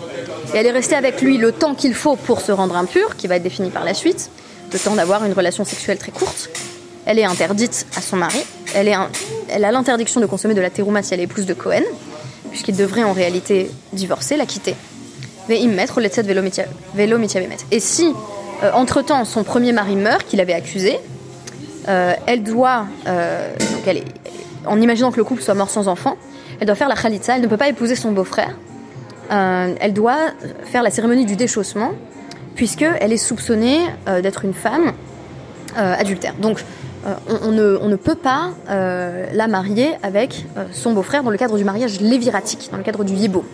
Et 0.55 0.59
elle 0.59 0.67
est 0.67 0.73
restée 0.73 0.95
avec 0.95 1.21
lui 1.23 1.39
le 1.39 1.53
temps 1.53 1.75
qu'il 1.75 1.95
faut 1.95 2.17
pour 2.17 2.41
se 2.41 2.53
rendre 2.53 2.77
impure, 2.77 3.17
qui 3.17 3.27
va 3.27 3.37
être 3.37 3.43
défini 3.43 3.71
par 3.71 3.85
la 3.85 3.95
suite, 3.95 4.31
le 4.73 4.79
temps 4.79 4.95
d'avoir 4.95 5.25
une 5.25 5.33
relation 5.33 5.65
sexuelle 5.65 5.99
très 5.99 6.13
courte. 6.13 6.51
Elle 7.05 7.19
est 7.19 7.25
interdite 7.25 7.87
à 7.97 8.01
son 8.01 8.17
mari. 8.17 8.41
Elle, 8.75 8.89
est 8.89 8.97
elle 9.57 9.65
a 9.65 9.73
l'interdiction 9.73 10.21
de 10.21 10.27
consommer 10.27 10.53
de 10.53 10.61
la 10.61 10.69
terouma 10.69 11.03
si 11.03 11.15
elle 11.15 11.21
est 11.21 11.23
épouse 11.23 11.47
de 11.47 11.55
Cohen, 11.55 11.81
puisqu'il 12.51 12.77
devrait 12.77 13.05
en 13.05 13.15
réalité 13.15 13.71
divorcer, 13.95 14.37
la 14.37 14.45
quitter. 14.45 14.75
mettre 17.47 17.65
Et 17.71 17.81
si, 17.81 18.13
euh, 18.63 18.71
entre-temps, 18.75 19.25
son 19.25 19.45
premier 19.45 19.73
mari 19.73 19.97
meurt, 19.97 20.27
qu'il 20.27 20.43
avait 20.43 20.53
accusé, 20.53 20.99
euh, 21.89 22.13
elle 22.27 22.43
doit, 22.43 22.85
euh, 23.07 23.51
donc 23.57 23.81
elle 23.87 23.97
est, 23.97 24.05
en 24.67 24.79
imaginant 24.79 25.11
que 25.11 25.17
le 25.17 25.25
couple 25.25 25.41
soit 25.41 25.55
mort 25.55 25.71
sans 25.71 25.89
enfant, 25.89 26.19
elle 26.61 26.67
doit 26.67 26.77
faire 26.77 26.91
la 26.91 26.95
khalitza, 26.95 27.37
elle 27.37 27.43
ne 27.43 27.47
peut 27.47 27.57
pas 27.57 27.69
épouser 27.69 27.95
son 27.97 28.13
beau-frère. 28.13 28.59
Elle 29.31 29.95
doit 29.95 30.33
faire 30.65 30.83
la 30.83 30.91
cérémonie 30.91 31.25
du 31.25 31.35
déchaussement, 31.35 31.93
puisqu'elle 32.55 33.11
est 33.11 33.17
soupçonnée 33.17 33.81
d'être 34.23 34.45
une 34.45 34.55
femme 34.55 34.93
adultère. 35.75 36.35
Donc, 36.35 36.63
on, 37.29 37.53
ne, 37.53 37.79
on, 37.81 37.89
ne, 37.89 37.97
peut 37.97 38.15
pas 38.15 38.51
la 38.69 39.49
marier 39.49 39.95
avec 40.03 40.45
son 40.73 40.93
beau-frère 40.93 41.23
dans 41.23 41.31
le 41.31 41.39
cadre 41.39 41.57
du 41.57 41.65
mariage 41.65 42.01
léviratique, 42.01 42.69
dans 42.71 42.79
le 42.79 42.83
cadre 42.83 43.05
du 43.05 43.15
yibo, 43.15 43.45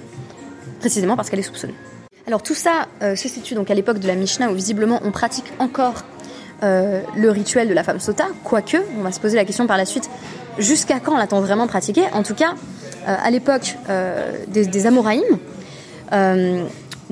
précisément 0.80 1.16
parce 1.16 1.30
qu'elle 1.30 1.40
est 1.40 1.42
soupçonnée. 1.42 1.74
Alors 2.26 2.42
tout 2.42 2.54
ça 2.54 2.86
se 3.00 3.28
situe 3.28 3.54
donc 3.54 3.70
à 3.70 3.74
l'époque 3.74 3.98
de 3.98 4.06
la 4.06 4.14
Mishnah 4.14 4.50
où 4.50 4.54
visiblement 4.54 5.00
on 5.04 5.10
pratique 5.10 5.52
encore 5.58 6.04
euh, 6.62 7.00
le 7.16 7.28
rituel 7.30 7.68
de 7.68 7.74
la 7.74 7.82
femme 7.82 7.98
sota, 7.98 8.28
quoique, 8.44 8.76
on 8.96 9.02
va 9.02 9.10
se 9.10 9.18
poser 9.18 9.36
la 9.36 9.44
question 9.44 9.66
par 9.66 9.76
la 9.76 9.84
suite, 9.84 10.08
jusqu'à 10.58 11.00
quand 11.00 11.16
l'a-t-on 11.16 11.40
vraiment 11.40 11.66
pratiqué? 11.66 12.02
En 12.12 12.22
tout 12.22 12.36
cas, 12.36 12.54
euh, 13.08 13.16
à 13.20 13.30
l'époque 13.32 13.76
euh, 13.90 14.30
des, 14.46 14.66
des 14.66 14.86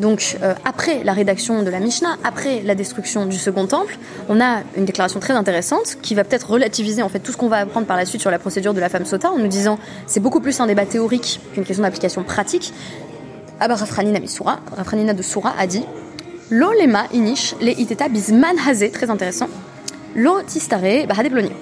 donc 0.01 0.37
après 0.65 1.05
la 1.05 1.13
rédaction 1.13 1.63
de 1.63 1.71
la 1.71 1.79
Mishnah, 1.79 2.17
après 2.25 2.63
la 2.63 2.75
destruction 2.75 3.27
du 3.27 3.37
second 3.37 3.67
temple, 3.67 3.99
on 4.29 4.41
a 4.41 4.63
une 4.77 4.85
déclaration 4.85 5.21
très 5.21 5.35
intéressante 5.35 5.99
qui 6.03 6.15
va 6.15 6.25
peut-être 6.25 6.51
relativiser 6.51 7.03
en 7.03 7.09
fait 7.09 7.21
tout 7.21 7.33
ce 7.33 7.37
qu'on 7.37 7.49
va 7.49 7.59
apprendre 7.59 7.87
par 7.87 7.97
la 7.97 8.05
suite 8.05 8.21
sur 8.21 8.31
la 8.31 8.39
procédure 8.39 8.75
de 8.75 8.81
la 8.81 8.89
femme 8.89 9.05
sota 9.05 9.31
en 9.31 9.39
nous 9.39 9.49
disant 9.49 9.79
c'est 10.07 10.21
beaucoup 10.21 10.41
plus 10.41 10.59
un 10.61 10.67
débat 10.67 10.87
théorique 10.87 11.41
qu'une 11.53 11.65
question 11.65 11.83
d'application 11.83 12.23
pratique. 12.25 12.73
Abba 13.61 13.75
Rafranina 13.75 14.19
Rafranina 14.77 15.13
de 15.13 15.23
Soura 15.23 15.55
a 15.59 15.67
dit 15.67 15.85
Lo 16.51 16.73
lema 16.73 17.05
inish 17.13 17.55
le 17.61 17.79
iteta 17.79 18.09
bisman 18.09 18.57
hazé, 18.67 18.91
très 18.91 19.11
intéressant. 19.11 19.49
Lo 20.17 20.43
tistare 20.43 21.07
bahadebloni. 21.07 21.53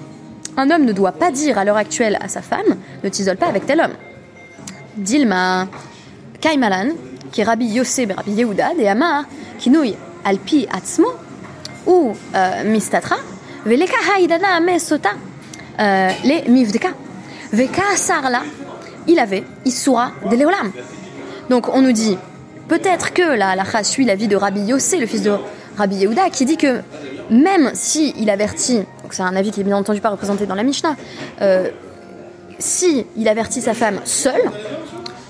Un 0.57 0.71
homme 0.71 0.85
ne 0.85 0.93
doit 0.93 1.11
pas 1.11 1.31
dire 1.31 1.57
à 1.57 1.65
l'heure 1.65 1.77
actuelle 1.77 2.17
à 2.21 2.27
sa 2.27 2.41
femme 2.41 2.77
ne 3.03 3.09
t'isole 3.09 3.37
pas 3.37 3.47
avec 3.47 3.65
tel 3.65 3.81
homme. 3.81 3.93
Dilma 4.97 5.67
Kaimalan, 6.41 6.93
qui 7.31 7.41
est 7.41 7.43
Rabbi 7.43 7.65
Yosef 7.65 8.09
Rabbi 8.15 8.31
Yehuda, 8.31 8.73
de 8.75 8.85
Amar, 8.85 9.25
qui 9.57 9.69
nouille 9.69 9.95
alpi 10.23 10.67
atzmo, 10.71 11.07
ou 11.85 12.13
euh, 12.35 12.63
mistatra, 12.65 13.17
veleka 13.65 13.95
haidana 14.15 14.59
me 14.59 14.77
sota, 14.79 15.11
euh, 15.79 16.09
le 16.23 16.49
mivdeka. 16.49 16.89
Veka 17.51 17.95
sarla, 17.95 18.43
il 19.07 19.17
avait 19.17 19.43
Isura 19.65 20.11
de 20.29 20.35
Leolam. 20.35 20.71
Donc 21.49 21.67
on 21.73 21.81
nous 21.81 21.91
dit 21.91 22.17
Peut-être 22.67 23.13
que 23.13 23.23
la 23.23 23.49
halakha 23.49 23.83
suit 23.83 24.05
la 24.05 24.13
vie 24.13 24.27
de 24.27 24.35
Rabbi 24.35 24.61
Yossé, 24.61 24.97
le 24.97 25.07
fils 25.07 25.23
de 25.23 25.33
Rabbi 25.75 25.95
Yehuda, 25.95 26.29
qui 26.29 26.45
dit 26.45 26.57
que 26.57 26.81
même 27.31 27.71
si 27.73 28.13
il 28.19 28.29
avertit, 28.29 28.77
donc 29.01 29.11
c'est 29.13 29.23
un 29.23 29.35
avis 29.35 29.49
qui 29.49 29.61
est 29.61 29.63
bien 29.63 29.75
entendu 29.75 30.01
pas 30.01 30.09
représenté 30.09 30.45
dans 30.45 30.53
la 30.53 30.61
Mishnah, 30.61 30.95
euh, 31.41 31.69
si 32.59 33.07
il 33.17 33.27
avertit 33.27 33.61
sa 33.61 33.73
femme 33.73 33.99
seule, 34.03 34.51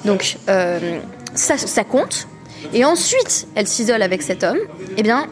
donc 0.03 0.37
ça, 1.39 1.83
compte, 1.83 2.27
et 2.73 2.85
ensuite 2.85 3.47
elle 3.55 3.67
s'isole 3.67 4.01
avec 4.01 4.21
cet 4.21 4.43
homme, 4.43 4.59
eh 4.97 5.03
bien, 5.03 5.27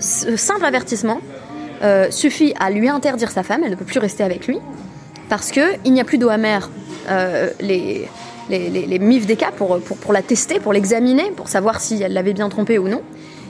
ce 0.00 0.36
simple 0.36 0.64
avertissement 0.64 1.20
euh, 1.82 2.10
suffit 2.10 2.54
à 2.58 2.70
lui 2.70 2.88
interdire 2.88 3.30
sa 3.30 3.42
femme, 3.42 3.62
elle 3.64 3.70
ne 3.70 3.76
peut 3.76 3.84
plus 3.84 4.00
rester 4.00 4.22
avec 4.22 4.46
lui, 4.46 4.58
parce 5.28 5.50
qu'il 5.50 5.92
n'y 5.92 6.00
a 6.00 6.04
plus 6.04 6.18
d'eau 6.18 6.28
amère. 6.28 6.70
les, 7.60 8.08
les, 8.48 8.98
des 8.98 9.36
cas 9.36 9.50
pour, 9.50 9.80
la 10.12 10.22
tester, 10.22 10.60
pour 10.60 10.72
l'examiner, 10.72 11.30
pour 11.36 11.48
savoir 11.48 11.80
si 11.80 12.02
elle 12.02 12.12
l'avait 12.12 12.32
bien 12.32 12.48
trompée 12.48 12.78
ou 12.78 12.88
non. 12.88 13.02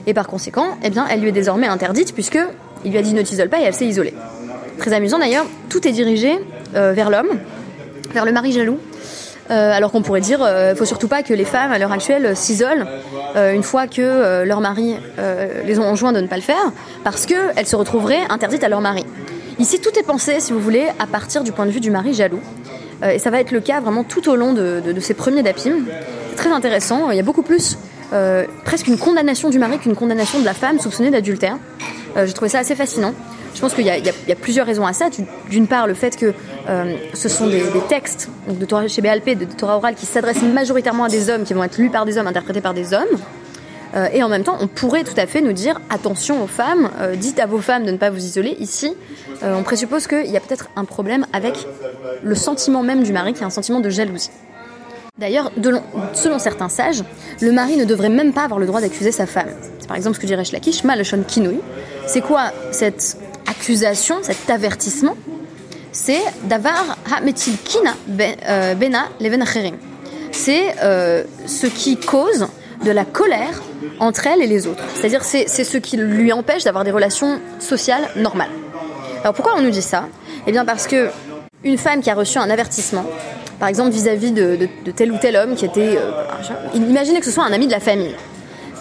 Et 0.05 0.13
par 0.13 0.27
conséquent, 0.27 0.77
eh 0.83 0.89
bien, 0.89 1.05
elle 1.09 1.19
lui 1.19 1.29
est 1.29 1.33
désormais 1.33 1.67
interdite 1.67 2.13
puisque 2.13 2.39
il 2.85 2.91
lui 2.91 2.97
a 2.97 3.01
dit 3.01 3.13
ne 3.13 3.21
t'isole 3.21 3.49
pas 3.49 3.59
et 3.59 3.63
elle 3.63 3.73
s'est 3.73 3.85
isolée. 3.85 4.13
Très 4.77 4.93
amusant 4.93 5.19
d'ailleurs, 5.19 5.45
tout 5.69 5.87
est 5.87 5.91
dirigé 5.91 6.39
euh, 6.75 6.93
vers 6.93 7.09
l'homme, 7.09 7.39
vers 8.13 8.25
le 8.25 8.31
mari 8.31 8.51
jaloux. 8.51 8.79
Euh, 9.49 9.71
alors 9.71 9.91
qu'on 9.91 10.01
pourrait 10.01 10.21
dire, 10.21 10.39
euh, 10.41 10.75
faut 10.75 10.85
surtout 10.85 11.07
pas 11.07 11.23
que 11.23 11.33
les 11.33 11.45
femmes 11.45 11.71
à 11.71 11.79
l'heure 11.79 11.91
actuelle 11.91 12.35
s'isolent 12.35 12.85
une 13.35 13.63
fois 13.63 13.87
que 13.87 14.43
leur 14.43 14.61
mari 14.61 14.95
les 15.65 15.77
ont 15.77 15.83
enjoints 15.83 16.11
de 16.11 16.21
ne 16.21 16.27
pas 16.27 16.37
le 16.37 16.41
faire, 16.41 16.71
parce 17.03 17.27
qu'elles 17.27 17.67
se 17.67 17.75
retrouveraient 17.75 18.23
interdites 18.29 18.63
à 18.63 18.69
leur 18.69 18.81
mari. 18.81 19.05
Ici, 19.59 19.79
tout 19.79 19.97
est 19.97 20.03
pensé, 20.03 20.39
si 20.39 20.53
vous 20.53 20.59
voulez, 20.59 20.87
à 20.99 21.05
partir 21.05 21.43
du 21.43 21.51
point 21.51 21.65
de 21.65 21.71
vue 21.71 21.79
du 21.79 21.91
mari 21.91 22.13
jaloux. 22.13 22.41
Euh, 23.03 23.11
et 23.11 23.19
ça 23.19 23.29
va 23.29 23.39
être 23.39 23.51
le 23.51 23.59
cas 23.59 23.79
vraiment 23.79 24.03
tout 24.03 24.29
au 24.29 24.35
long 24.35 24.53
de, 24.53 24.81
ces 24.99 25.13
premiers 25.13 25.43
dapim. 25.43 25.79
Très 26.35 26.51
intéressant. 26.51 27.09
Il 27.11 27.17
y 27.17 27.19
a 27.19 27.23
beaucoup 27.23 27.41
plus, 27.41 27.77
euh, 28.13 28.45
presque 28.65 28.87
une 28.87 28.97
condamnation 28.97 29.49
du 29.49 29.59
mari 29.59 29.79
qu'une 29.79 29.95
condamnation 29.95 30.39
de 30.39 30.45
la 30.45 30.53
femme 30.53 30.79
soupçonnée 30.79 31.09
d'adultère. 31.09 31.57
Euh, 32.15 32.25
J'ai 32.25 32.33
trouvé 32.33 32.49
ça 32.49 32.59
assez 32.59 32.75
fascinant. 32.75 33.13
Je 33.55 33.61
pense 33.61 33.73
qu'il 33.73 33.85
y, 33.85 33.91
a 33.91 34.35
plusieurs 34.35 34.65
raisons 34.65 34.85
à 34.85 34.93
ça. 34.93 35.09
D'une 35.49 35.67
part, 35.67 35.87
le 35.87 35.93
fait 35.93 36.15
que 36.15 36.33
ce 37.13 37.29
sont 37.29 37.47
des, 37.47 37.63
textes 37.89 38.29
de 38.47 38.65
Torah 38.65 38.87
chez 38.87 39.01
BLP, 39.01 39.37
de, 39.37 39.45
Torah 39.45 39.77
orale, 39.77 39.95
qui 39.95 40.05
s'adressent 40.05 40.43
majoritairement 40.43 41.05
à 41.05 41.09
des 41.09 41.29
hommes, 41.29 41.43
qui 41.43 41.53
vont 41.53 41.63
être 41.63 41.77
lus 41.77 41.89
par 41.89 42.05
des 42.05 42.17
hommes, 42.17 42.27
interprétés 42.27 42.61
par 42.61 42.73
des 42.73 42.93
hommes. 42.93 43.17
Euh, 43.95 44.07
et 44.13 44.23
en 44.23 44.29
même 44.29 44.43
temps, 44.43 44.57
on 44.59 44.67
pourrait 44.67 45.03
tout 45.03 45.17
à 45.17 45.25
fait 45.25 45.41
nous 45.41 45.53
dire 45.53 45.79
attention 45.89 46.43
aux 46.43 46.47
femmes, 46.47 46.89
euh, 46.99 47.15
dites 47.15 47.39
à 47.39 47.45
vos 47.45 47.59
femmes 47.59 47.85
de 47.85 47.91
ne 47.91 47.97
pas 47.97 48.09
vous 48.09 48.23
isoler. 48.23 48.55
Ici, 48.59 48.93
euh, 49.43 49.55
on 49.57 49.63
présuppose 49.63 50.07
qu'il 50.07 50.29
y 50.29 50.37
a 50.37 50.39
peut-être 50.39 50.69
un 50.75 50.85
problème 50.85 51.25
avec 51.33 51.65
le 52.23 52.35
sentiment 52.35 52.83
même 52.83 53.03
du 53.03 53.13
mari, 53.13 53.33
qui 53.33 53.41
est 53.41 53.45
un 53.45 53.49
sentiment 53.49 53.79
de 53.79 53.89
jalousie. 53.89 54.31
D'ailleurs, 55.17 55.51
selon 56.13 56.37
certains 56.37 56.69
sages, 56.69 57.03
le 57.41 57.51
mari 57.51 57.75
ne 57.75 57.85
devrait 57.85 58.09
même 58.09 58.33
pas 58.33 58.43
avoir 58.43 58.59
le 58.59 58.67
droit 58.67 58.81
d'accuser 58.81 59.11
sa 59.11 59.25
femme. 59.25 59.49
C'est 59.79 59.87
par 59.87 59.97
exemple 59.97 60.15
ce 60.15 60.21
que 60.21 60.27
dirait 60.27 60.45
Shlakish, 60.45 60.83
Malachon 60.83 61.23
Kinouï. 61.27 61.59
C'est 62.05 62.21
quoi 62.21 62.51
cette 62.71 63.17
accusation, 63.57 64.17
cet 64.21 64.49
avertissement 64.49 65.15
c'est 65.97 66.21
ha'metil 67.17 67.57
kina 67.63 67.95
euh, 68.47 68.75
C'est 70.31 70.75
euh, 70.83 71.23
ce 71.47 71.65
qui 71.65 71.97
cause 71.97 72.47
de 72.85 72.91
la 72.91 73.03
colère 73.03 73.63
entre 73.99 74.27
elle 74.27 74.43
et 74.43 74.47
les 74.47 74.67
autres. 74.67 74.83
C'est-à-dire 74.93 75.23
c'est 75.23 75.47
ce 75.47 75.77
qui 75.77 75.97
lui 75.97 76.31
empêche 76.31 76.63
d'avoir 76.63 76.83
des 76.83 76.91
relations 76.91 77.39
sociales 77.59 78.07
normales. 78.15 78.51
Alors 79.21 79.33
pourquoi 79.33 79.55
on 79.57 79.61
nous 79.61 79.71
dit 79.71 79.81
ça? 79.81 80.07
Eh 80.45 80.51
bien 80.51 80.65
parce 80.65 80.85
que 80.85 81.09
une 81.63 81.79
femme 81.79 82.01
qui 82.01 82.11
a 82.11 82.15
reçu 82.15 82.37
un 82.37 82.49
avertissement, 82.51 83.05
par 83.59 83.67
exemple 83.67 83.89
vis-à-vis 83.89 84.31
de, 84.31 84.69
tel 84.95 85.11
ou 85.11 85.17
tel 85.17 85.35
homme 85.35 85.55
qui 85.55 85.65
était... 85.65 85.97
Euh, 85.97 86.11
imaginez 86.75 87.19
que 87.19 87.25
ce 87.25 87.31
soit 87.31 87.43
un 87.43 87.53
ami 87.53 87.65
de 87.65 87.71
la 87.71 87.79
famille. 87.79 88.15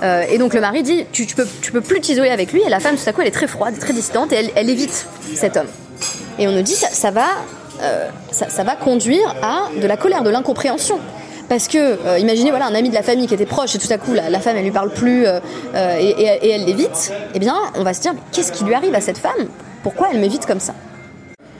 Euh, 0.02 0.24
et 0.30 0.38
donc 0.38 0.54
le 0.54 0.60
mari 0.60 0.82
dit 0.82 1.06
tu, 1.12 1.26
peux, 1.26 1.46
tu 1.62 1.72
peux 1.72 1.80
plus 1.80 2.00
t'isoler 2.00 2.30
avec 2.30 2.52
lui. 2.52 2.62
Et 2.62 2.68
la 2.68 2.80
femme 2.80 2.96
tout 2.96 3.08
à 3.08 3.12
coup 3.12 3.20
elle 3.22 3.28
est 3.28 3.32
très 3.32 3.46
froide, 3.46 3.78
très 3.78 3.92
distante 3.92 4.32
et 4.32 4.50
elle, 4.54 4.70
évite 4.70 5.06
cet 5.34 5.56
homme. 5.56 5.66
Et 6.38 6.46
on 6.46 6.52
nous 6.52 6.62
dit 6.62 6.74
ça, 6.74 7.10
va, 7.10 7.26
euh, 7.82 8.08
ça, 8.30 8.64
va 8.64 8.76
conduire 8.76 9.34
à 9.42 9.70
de 9.80 9.86
la 9.86 9.96
colère, 9.96 10.22
de 10.22 10.30
l'incompréhension. 10.30 10.98
Parce 11.48 11.68
que, 11.68 11.78
euh, 11.78 12.18
imaginez 12.18 12.50
voilà 12.50 12.66
un 12.66 12.74
ami 12.74 12.88
de 12.90 12.94
la 12.94 13.04
famille 13.04 13.28
qui 13.28 13.34
était 13.34 13.46
proche 13.46 13.74
et 13.76 13.78
tout 13.78 13.92
à 13.92 13.98
coup 13.98 14.12
la, 14.12 14.40
femme 14.40 14.56
elle 14.56 14.64
lui 14.64 14.72
parle 14.72 14.90
plus 14.90 15.24
et, 15.24 16.50
elle 16.50 16.64
l'évite, 16.64 17.12
eh 17.34 17.38
bien 17.38 17.56
on 17.76 17.84
va 17.84 17.94
se 17.94 18.00
dire 18.00 18.14
qu'est-ce 18.32 18.52
qui 18.52 18.64
lui 18.64 18.74
arrive 18.74 18.94
à 18.94 19.00
cette 19.00 19.18
femme? 19.18 19.46
Pourquoi 19.82 20.08
elle 20.12 20.18
m'évite 20.18 20.46
comme 20.46 20.60
ça? 20.60 20.74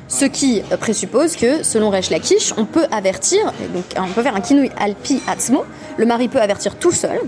Ce 0.09 0.25
qui 0.25 0.62
présuppose 0.81 1.35
que, 1.35 1.64
selon 1.64 1.90
Resh 1.90 2.11
Lakish, 2.11 2.52
on 2.57 2.64
peut 2.64 2.87
avertir, 2.93 3.52
donc 3.75 3.85
on 3.97 4.12
peut 4.12 4.23
faire 4.23 4.37
un 4.37 4.40
kinui 4.40 4.71
alpi 4.78 5.21
atzmo, 5.26 5.64
le 5.97 6.07
mari 6.07 6.28
peut 6.28 6.40
avertir 6.40 6.76
tout 6.76 6.93
seul, 6.93 7.19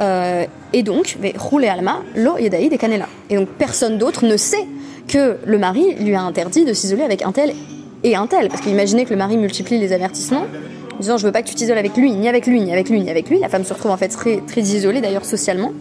euh, 0.00 0.44
et 0.72 0.82
donc, 0.82 1.18
rouler 1.36 1.68
alma, 1.68 2.02
lo 2.16 2.38
yedaï 2.38 2.68
des 2.68 2.78
canela. 2.78 3.08
Et 3.30 3.36
donc, 3.36 3.48
personne 3.48 3.98
d'autre 3.98 4.24
ne 4.24 4.36
sait 4.36 4.66
que 5.08 5.38
le 5.44 5.58
mari 5.58 5.94
lui 6.00 6.14
a 6.14 6.22
interdit 6.22 6.64
de 6.64 6.72
s'isoler 6.72 7.02
avec 7.02 7.22
un 7.22 7.32
tel 7.32 7.52
et 8.04 8.14
un 8.14 8.26
tel. 8.26 8.48
Parce 8.48 8.60
qu'imaginez 8.60 9.04
que 9.04 9.10
le 9.10 9.16
mari 9.16 9.36
multiplie 9.36 9.78
les 9.78 9.92
avertissements, 9.92 10.46
en 10.94 11.00
disant 11.00 11.16
je 11.16 11.26
veux 11.26 11.32
pas 11.32 11.42
que 11.42 11.48
tu 11.48 11.54
t'isoles 11.54 11.78
avec 11.78 11.96
lui, 11.96 12.12
ni 12.12 12.28
avec 12.28 12.46
lui, 12.46 12.60
ni 12.60 12.72
avec 12.72 12.90
lui, 12.90 13.00
ni 13.00 13.10
avec 13.10 13.28
lui. 13.28 13.40
La 13.40 13.48
femme 13.48 13.64
se 13.64 13.72
retrouve 13.72 13.90
en 13.90 13.96
fait 13.96 14.08
très, 14.08 14.40
très 14.46 14.60
isolée 14.60 15.00
d'ailleurs 15.00 15.24
socialement. 15.24 15.72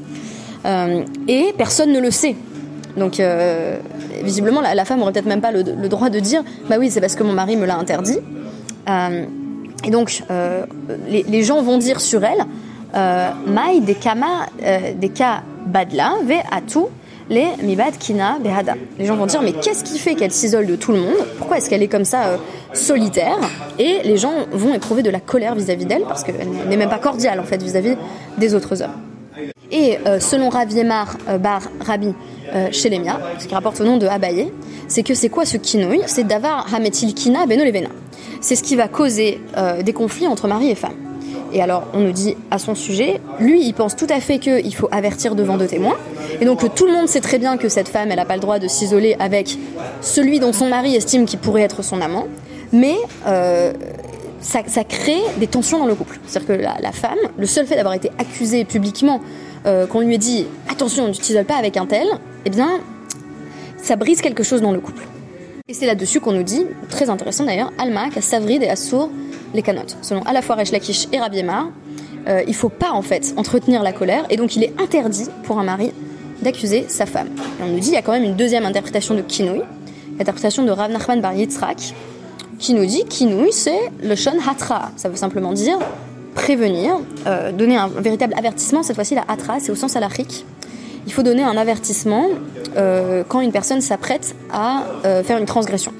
Euh, 0.65 1.03
et 1.27 1.53
personne 1.57 1.91
ne 1.91 1.99
le 1.99 2.11
sait. 2.11 2.35
Donc, 2.95 3.19
euh, 3.19 3.77
visiblement, 4.23 4.61
la, 4.61 4.85
femme 4.85 5.03
aurait 5.03 5.11
peut-être 5.11 5.27
même 5.27 5.41
pas 5.41 5.51
le, 5.51 5.63
droit 5.63 6.09
de 6.09 6.19
dire 6.19 6.43
Bah 6.67 6.77
oui, 6.79 6.89
c'est 6.89 7.01
parce 7.01 7.15
que 7.15 7.21
mon 7.21 7.33
mari 7.33 7.55
me 7.55 7.65
l'a 7.67 7.77
interdit. 7.77 8.17
et 8.87 9.91
donc, 9.91 10.23
les, 11.07 11.43
gens 11.43 11.61
vont 11.61 11.77
dire 11.77 12.01
sur 12.01 12.23
elle 12.23 12.43
Mai 12.93 13.81
de 13.81 13.93
kama 13.93 14.47
euh, 14.63 14.93
badla 15.65 16.13
ve 16.23 16.37
atu 16.51 16.79
les 17.29 17.47
mibad 17.61 17.97
kina 17.97 18.39
behada. 18.39 18.75
Les 18.97 19.05
gens 19.05 19.15
vont 19.17 19.25
dire 19.25 19.41
mais 19.41 19.51
qu'est-ce 19.51 19.83
qui 19.83 19.99
fait 19.99 20.15
qu'elle 20.15 20.31
s'isole 20.31 20.65
de 20.65 20.75
tout 20.75 20.93
le 20.93 20.99
monde? 20.99 21.25
Pourquoi 21.37 21.57
est-ce 21.57 21.69
qu'elle 21.69 21.83
est 21.83 21.89
comme 21.89 22.05
ça 22.05 22.27
euh, 22.27 22.37
solitaire? 22.73 23.37
Et 23.77 23.99
les 24.03 24.17
gens 24.17 24.33
vont 24.51 24.73
éprouver 24.73 25.03
de 25.03 25.09
la 25.09 25.19
colère 25.19 25.53
vis-à-vis 25.55 25.85
d'elle 25.85 26.03
parce 26.03 26.23
qu'elle 26.23 26.47
n'est 26.69 26.77
même 26.77 26.89
pas 26.89 26.99
cordiale 26.99 27.39
en 27.39 27.43
fait 27.43 27.61
vis-à-vis 27.61 27.97
des 28.37 28.55
autres 28.55 28.81
hommes. 28.81 28.95
Et 29.69 29.97
selon 30.21 30.47
Rav 30.47 30.71
Yemar 30.71 31.17
bar 31.41 31.61
Rabbi 31.85 32.13
chez 32.71 32.89
Lemia, 32.89 33.19
ce 33.37 33.47
qui 33.47 33.53
rapporte 33.53 33.81
au 33.81 33.83
nom 33.83 33.97
de 33.97 34.07
Abaye, 34.07 34.49
c'est 34.87 35.03
que 35.03 35.13
c'est 35.13 35.27
quoi 35.27 35.43
ce 35.45 35.57
kinouï 35.57 35.99
C'est 36.05 36.23
davar 36.23 36.73
hametil 36.73 37.13
kina 37.13 37.45
beno 37.45 37.65
levena. 37.65 37.89
C'est 38.39 38.55
ce 38.55 38.63
qui 38.63 38.77
va 38.77 38.87
causer 38.87 39.41
des 39.83 39.91
conflits 39.91 40.25
entre 40.25 40.47
mari 40.47 40.69
et 40.69 40.75
femme. 40.75 41.06
Et 41.53 41.61
alors, 41.61 41.85
on 41.93 41.99
nous 41.99 42.11
dit 42.11 42.35
à 42.51 42.59
son 42.59 42.75
sujet, 42.75 43.19
lui, 43.39 43.65
il 43.65 43.73
pense 43.73 43.95
tout 43.95 44.07
à 44.09 44.19
fait 44.19 44.39
qu'il 44.39 44.75
faut 44.75 44.89
avertir 44.91 45.35
devant 45.35 45.57
deux 45.57 45.67
témoins. 45.67 45.95
Et 46.41 46.45
donc, 46.45 46.73
tout 46.75 46.85
le 46.85 46.91
monde 46.91 47.07
sait 47.07 47.21
très 47.21 47.39
bien 47.39 47.57
que 47.57 47.69
cette 47.69 47.87
femme, 47.87 48.09
elle 48.09 48.17
n'a 48.17 48.25
pas 48.25 48.35
le 48.35 48.41
droit 48.41 48.59
de 48.59 48.67
s'isoler 48.67 49.15
avec 49.19 49.57
celui 50.01 50.39
dont 50.39 50.53
son 50.53 50.67
mari 50.67 50.95
estime 50.95 51.25
qu'il 51.25 51.39
pourrait 51.39 51.61
être 51.61 51.83
son 51.83 52.01
amant. 52.01 52.27
Mais 52.73 52.95
euh, 53.27 53.73
ça, 54.41 54.61
crée 54.83 55.21
des 55.37 55.47
tensions 55.47 55.79
dans 55.79 55.85
le 55.85 55.95
couple. 55.95 56.19
C'est-à-dire 56.25 56.57
que 56.57 56.81
la, 56.83 56.91
femme, 56.91 57.17
le 57.37 57.45
seul 57.45 57.65
fait 57.65 57.75
d'avoir 57.75 57.93
été 57.93 58.11
accusée 58.17 58.65
publiquement, 58.65 59.21
euh, 59.65 59.87
qu'on 59.87 60.01
lui 60.01 60.15
ait 60.15 60.19
dit 60.19 60.45
attention, 60.69 61.07
ne 61.07 61.13
t'isoles 61.13 61.45
pas 61.45 61.55
avec 61.55 61.77
un 61.77 61.85
tel, 61.85 62.07
eh 62.45 62.49
bien, 62.49 62.79
ça 63.81 63.95
brise 63.95 64.21
quelque 64.21 64.43
chose 64.43 64.61
dans 64.61 64.71
le 64.71 64.79
couple. 64.79 65.03
Et 65.69 65.73
c'est 65.73 65.85
là-dessus 65.85 66.21
qu'on 66.21 66.31
nous 66.31 66.43
dit, 66.43 66.65
très 66.89 67.09
intéressant 67.09 67.43
d'ailleurs, 67.43 67.73
Alma, 67.77 68.05
Savrid 68.21 68.63
et 68.63 68.69
Assour 68.69 69.09
les 69.53 69.61
canotes. 69.61 69.97
Selon 70.01 70.21
à 70.21 70.31
la 70.31 70.41
fois 70.41 70.55
et 70.61 71.19
Rabbi 71.19 71.43
euh, 72.27 72.43
il 72.47 72.55
faut 72.55 72.69
pas 72.69 72.91
en 72.91 73.01
fait 73.01 73.33
entretenir 73.35 73.83
la 73.83 73.91
colère 73.91 74.25
et 74.29 74.37
donc 74.37 74.55
il 74.55 74.63
est 74.63 74.73
interdit 74.79 75.25
pour 75.43 75.59
un 75.59 75.63
mari 75.63 75.91
d'accuser 76.41 76.85
sa 76.87 77.05
femme. 77.05 77.27
On 77.61 77.65
nous 77.65 77.79
dit 77.79 77.89
il 77.89 77.93
y 77.95 77.97
a 77.97 78.01
quand 78.01 78.13
même 78.13 78.23
une 78.23 78.37
deuxième 78.37 78.65
interprétation 78.65 79.13
de 79.13 79.21
Kinouï, 79.21 79.61
l'interprétation 80.17 80.63
de 80.63 80.71
Rav 80.71 80.89
Nachman 80.89 81.19
Bar 81.19 81.33
Yitzhak, 81.33 81.93
qui 82.59 82.73
nous 82.73 82.85
dit 82.85 83.03
Kinouï 83.03 83.51
c'est 83.51 83.91
le 84.01 84.15
shon 84.15 84.37
hatra. 84.49 84.91
Ça 84.95 85.09
veut 85.09 85.17
simplement 85.17 85.51
dire 85.51 85.79
prévenir, 86.33 86.97
euh, 87.25 87.51
donner 87.51 87.75
un, 87.75 87.89
véritable 87.89 88.33
avertissement. 88.37 88.83
Cette 88.83 88.95
fois-ci 88.95 89.15
la 89.15 89.25
hatra 89.27 89.59
c'est 89.59 89.73
au 89.73 89.75
sens 89.75 89.97
alarique. 89.97 90.45
Il 91.07 91.13
faut 91.13 91.23
donner 91.23 91.41
un 91.41 91.55
avertissement 91.55 92.27
euh, 92.75 93.23
quand 93.27 93.39
une 93.39 93.53
personne 93.53 93.79
s'apprête 93.79 94.35
à 94.51 94.83
euh, 95.05 95.23
faire 95.23 95.37
une 95.37 95.45
transgression. 95.45 95.93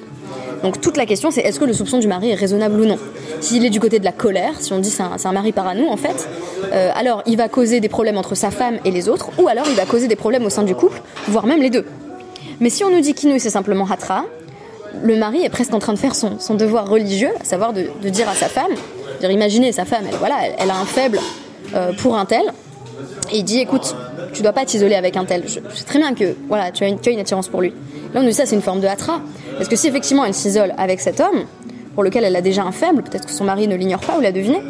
Donc 0.64 0.82
toute 0.82 0.98
la 0.98 1.06
question 1.06 1.32
c'est 1.32 1.42
est-ce 1.42 1.60
que 1.60 1.66
le 1.66 1.72
soupçon 1.72 2.00
du 2.00 2.08
mari 2.08 2.32
est 2.32 2.36
raisonnable 2.36 2.80
ou 2.82 2.86
non? 2.86 3.00
S'il 3.40 3.64
est 3.66 3.70
du 3.70 3.80
côté 3.80 4.00
de 4.00 4.06
la 4.06 4.12
colère, 4.12 4.60
si 4.60 4.74
on 4.74 4.80
dit 4.80 4.90
c'est 4.90 5.04
un, 5.04 5.32
mari 5.32 5.54
parano 5.54 5.88
en 5.88 5.96
fait, 5.96 6.28
euh, 6.74 6.92
alors 6.94 7.24
il 7.26 7.38
va 7.38 7.48
causer 7.48 7.80
des 7.80 7.88
problèmes 7.88 8.18
entre 8.18 8.36
sa 8.36 8.52
femme 8.52 8.80
et 8.84 8.92
les 8.92 9.08
autres, 9.08 9.30
ou 9.40 9.48
alors 9.48 9.66
il 9.70 9.76
va 9.76 9.86
causer 9.86 10.10
des 10.10 10.18
problèmes 10.18 10.46
au 10.46 10.50
sein 10.50 10.64
du 10.64 10.76
couple, 10.76 11.02
voire 11.30 11.46
même 11.46 11.62
les 11.62 11.70
deux. 11.70 11.86
Mais 12.60 12.70
si 12.70 12.84
on 12.84 12.90
nous 12.90 13.00
dit 13.00 13.14
qu'Inouï 13.14 13.40
c'est 13.40 13.50
simplement 13.50 13.86
Hatra, 13.90 14.26
le 15.04 15.16
mari 15.16 15.42
est 15.44 15.50
presque 15.50 15.74
en 15.74 15.80
train 15.80 15.94
de 15.94 16.00
faire 16.00 16.16
son, 16.16 16.56
devoir 16.56 16.90
religieux, 16.90 17.32
à 17.40 17.46
savoir 17.46 17.72
de, 17.72 18.10
dire 18.10 18.28
à 18.28 18.34
sa 18.34 18.50
femme, 18.50 18.72
dire 19.22 19.32
imaginez 19.32 19.72
sa 19.72 19.86
femme, 19.86 20.04
elle, 20.10 20.18
voilà, 20.18 20.36
elle, 20.58 20.70
a 20.70 20.76
un 20.76 20.86
faible 20.86 21.20
pour 21.98 22.18
un 22.18 22.26
tel, 22.26 22.52
et 23.32 23.40
il 23.40 23.44
dit 23.44 23.60
écoute, 23.60 23.96
tu 24.34 24.42
dois 24.42 24.54
pas 24.54 24.66
t'isoler 24.66 24.96
avec 24.96 25.18
un 25.18 25.26
tel. 25.26 25.44
Je, 25.46 25.60
sais 25.76 25.84
très 25.86 26.00
bien 26.00 26.14
que 26.14 26.36
voilà, 26.48 26.72
tu 26.72 26.84
as 26.84 26.88
une, 26.88 27.20
attirance 27.20 27.48
pour 27.48 27.62
lui. 27.62 27.70
Là, 28.14 28.22
on 28.22 28.24
nous 28.24 28.30
dit 28.30 28.34
ça, 28.34 28.46
c'est 28.46 28.56
une 28.56 28.62
forme 28.62 28.80
de 28.80 28.88
hatra. 28.88 29.22
Parce 29.58 29.70
que 29.70 29.76
si 29.76 29.88
effectivement 29.88 30.26
elle 30.26 30.34
s'isole 30.34 30.74
avec 30.78 31.02
cet 31.02 31.20
homme, 31.20 31.46
pour 31.94 32.04
lequel 32.04 32.24
elle 32.24 32.36
a 32.36 32.42
déjà 32.42 32.64
un 32.64 32.72
faible, 32.72 33.04
peut-être 33.04 33.26
que 33.26 33.32
son 33.32 33.44
mari 33.44 33.68
ne 33.68 33.76
l'ignore 33.76 34.02
pas 34.02 34.18
ou 34.18 34.22
l'a 34.22 34.32
deviné, 34.32 34.62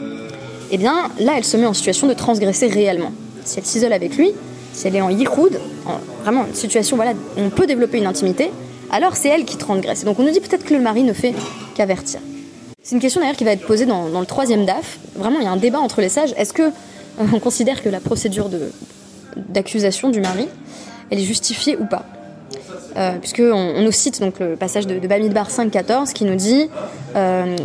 eh 0.72 0.78
bien 0.78 1.10
là, 1.20 1.34
elle 1.38 1.44
se 1.44 1.58
met 1.58 1.66
en 1.66 1.74
situation 1.74 2.08
de 2.08 2.14
transgresser 2.14 2.68
réellement. 2.68 3.12
Si 3.46 3.60
elle 3.60 3.66
s'isole 3.66 3.94
avec 3.94 4.18
lui, 4.18 4.32
si 4.74 4.88
elle 4.88 4.96
est 4.96 5.02
en 5.02 5.10
yichoud, 5.10 5.60
en 5.86 6.00
vraiment 6.24 6.46
une 6.46 6.56
situation 6.56 6.96
voilà, 6.96 7.14
où 7.14 7.42
on 7.42 7.50
peut 7.50 7.68
développer 7.68 7.98
une 7.98 8.06
intimité, 8.06 8.52
alors 8.92 9.16
c'est 9.16 9.30
elle 9.30 9.44
qui 9.44 9.58
transgresse. 9.58 10.06
donc 10.06 10.20
on 10.20 10.24
nous 10.24 10.32
dit 10.32 10.40
peut-être 10.40 10.64
que 10.64 10.74
le 10.74 10.80
mari 10.80 11.04
ne 11.04 11.14
fait 11.14 11.34
qu'avertir. 11.76 12.20
C'est 12.88 12.96
une 12.96 13.02
question 13.02 13.20
d'ailleurs 13.20 13.36
qui 13.36 13.44
va 13.44 13.52
être 13.52 13.68
posée 13.68 13.86
dans, 13.86 14.08
le 14.08 14.26
troisième 14.26 14.66
DAF. 14.66 14.98
Vraiment, 15.18 15.40
il 15.40 15.44
y 15.44 15.48
a 15.48 15.52
un 15.52 15.58
débat 15.58 15.80
entre 15.80 16.00
les 16.00 16.08
sages. 16.08 16.34
Est-ce 16.38 16.54
que 16.54 16.72
on 17.20 17.40
considère 17.40 17.82
que 17.82 17.90
la 17.90 18.00
procédure 18.00 18.50
d'accusation 19.36 20.10
du 20.10 20.22
mari, 20.22 20.48
elle 21.10 21.20
est 21.20 21.24
justifiée 21.24 21.78
ou 21.78 21.86
pas 21.86 22.06
euh, 22.98 23.18
puisqu'on 23.20 23.54
on 23.54 23.84
nous 23.84 23.92
cite 23.92 24.20
donc 24.22 24.40
le 24.40 24.56
passage 24.56 24.88
de, 24.88 24.98
de 24.98 25.08
Bamidbar 25.08 25.50
5.14 25.50 26.14
qui 26.14 26.26
nous 26.26 26.36
dit 26.36 26.70
euh. 27.16 27.56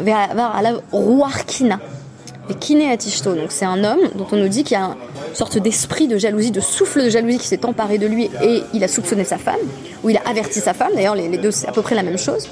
Donc 3.34 3.46
c'est 3.50 3.64
un 3.64 3.82
homme 3.84 4.00
dont 4.14 4.26
on 4.30 4.36
nous 4.36 4.48
dit 4.48 4.62
qu'il 4.64 4.76
y 4.76 4.80
a 4.80 4.84
une 4.84 5.34
sorte 5.34 5.56
d'esprit 5.58 6.06
de 6.06 6.18
jalousie, 6.18 6.50
de 6.50 6.60
souffle 6.60 7.04
de 7.04 7.08
jalousie 7.08 7.38
qui 7.38 7.46
s'est 7.46 7.64
emparé 7.64 7.96
de 7.98 8.06
lui 8.06 8.28
et 8.42 8.62
il 8.74 8.84
a 8.84 8.88
soupçonné 8.88 9.24
sa 9.24 9.38
femme, 9.38 9.60
ou 10.02 10.10
il 10.10 10.16
a 10.18 10.22
averti 10.26 10.60
sa 10.60 10.74
femme, 10.74 10.92
d'ailleurs 10.94 11.14
les, 11.14 11.38
deux 11.38 11.50
c'est 11.50 11.68
à 11.68 11.72
peu 11.72 11.82
près 11.82 11.94
la 11.94 12.02
même 12.02 12.18
chose. 12.18 12.48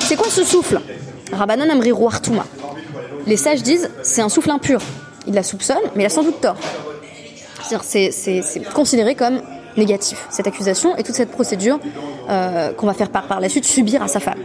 C'est 0.00 0.16
quoi 0.16 0.28
ce 0.28 0.44
souffle? 0.44 0.80
Les 3.26 3.36
sages 3.36 3.62
disent 3.62 3.90
c'est 4.02 4.20
un 4.20 4.28
souffle 4.28 4.50
impur. 4.50 4.80
Il 5.26 5.34
la 5.34 5.42
soupçonne, 5.42 5.76
mais 5.94 6.04
il 6.04 6.06
a 6.06 6.10
sans 6.10 6.22
doute 6.22 6.40
tort. 6.40 6.56
C'est 7.82 8.10
considéré 8.74 9.14
comme 9.14 9.40
négatif, 9.76 10.26
cette 10.30 10.46
accusation 10.46 10.96
et 10.96 11.02
toute 11.02 11.14
cette 11.14 11.30
procédure 11.30 11.78
euh, 12.28 12.72
qu'on 12.72 12.86
va 12.86 12.94
faire 12.94 13.10
par, 13.10 13.26
par 13.26 13.40
la 13.40 13.48
suite 13.48 13.64
subir 13.64 14.02
à 14.02 14.08
sa 14.08 14.20
femme. 14.20 14.38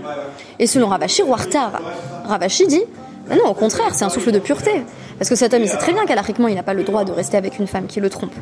Et 0.59 0.67
selon 0.67 0.87
Ravashi, 0.87 1.23
Wartar, 1.23 1.81
Ravashi 2.25 2.67
dit 2.67 2.83
non, 3.29 3.49
au 3.49 3.53
contraire, 3.53 3.93
c'est 3.93 4.05
un 4.05 4.09
souffle 4.09 4.31
de 4.31 4.39
pureté. 4.39 4.83
Parce 5.17 5.29
que 5.29 5.35
cet 5.35 5.53
homme, 5.53 5.63
il 5.63 5.69
sait 5.69 5.77
très 5.77 5.93
bien 5.93 6.05
qu'alariquement, 6.05 6.47
il 6.47 6.55
n'a 6.55 6.63
pas 6.63 6.73
le 6.73 6.83
droit 6.83 7.05
de 7.05 7.11
rester 7.11 7.37
avec 7.37 7.57
une 7.57 7.65
femme 7.65 7.87
qui 7.87 7.99
le 7.99 8.09
trompe. 8.09 8.33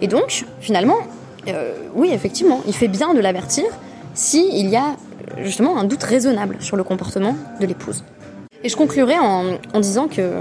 Et 0.00 0.06
donc, 0.06 0.44
finalement, 0.60 0.98
euh, 1.48 1.74
oui, 1.94 2.10
effectivement, 2.12 2.62
il 2.66 2.74
fait 2.74 2.88
bien 2.88 3.12
de 3.12 3.20
l'avertir 3.20 3.64
s'il 4.14 4.68
y 4.68 4.76
a 4.76 4.96
justement 5.38 5.78
un 5.78 5.84
doute 5.84 6.02
raisonnable 6.02 6.56
sur 6.60 6.76
le 6.76 6.84
comportement 6.84 7.36
de 7.60 7.66
l'épouse. 7.66 8.04
Et 8.64 8.68
je 8.68 8.76
conclurai 8.76 9.16
en 9.18 9.80
disant 9.80 10.08
que, 10.08 10.40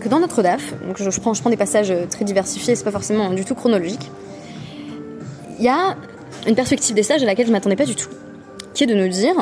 que 0.00 0.08
dans 0.08 0.20
notre 0.20 0.42
DAF, 0.42 0.74
donc 0.86 0.96
je, 1.00 1.20
prends, 1.20 1.34
je 1.34 1.40
prends 1.40 1.50
des 1.50 1.56
passages 1.56 1.92
très 2.10 2.24
diversifiés, 2.24 2.74
c'est 2.76 2.84
pas 2.84 2.90
forcément 2.90 3.30
du 3.30 3.44
tout 3.44 3.54
chronologique, 3.54 4.10
il 5.58 5.64
y 5.64 5.68
a 5.68 5.96
une 6.46 6.54
perspective 6.54 6.94
des 6.94 7.02
sages 7.02 7.22
à 7.22 7.26
laquelle 7.26 7.46
je 7.46 7.52
m'attendais 7.52 7.76
pas 7.76 7.84
du 7.84 7.96
tout, 7.96 8.08
qui 8.74 8.84
est 8.84 8.86
de 8.86 8.94
nous 8.94 9.08
dire 9.08 9.34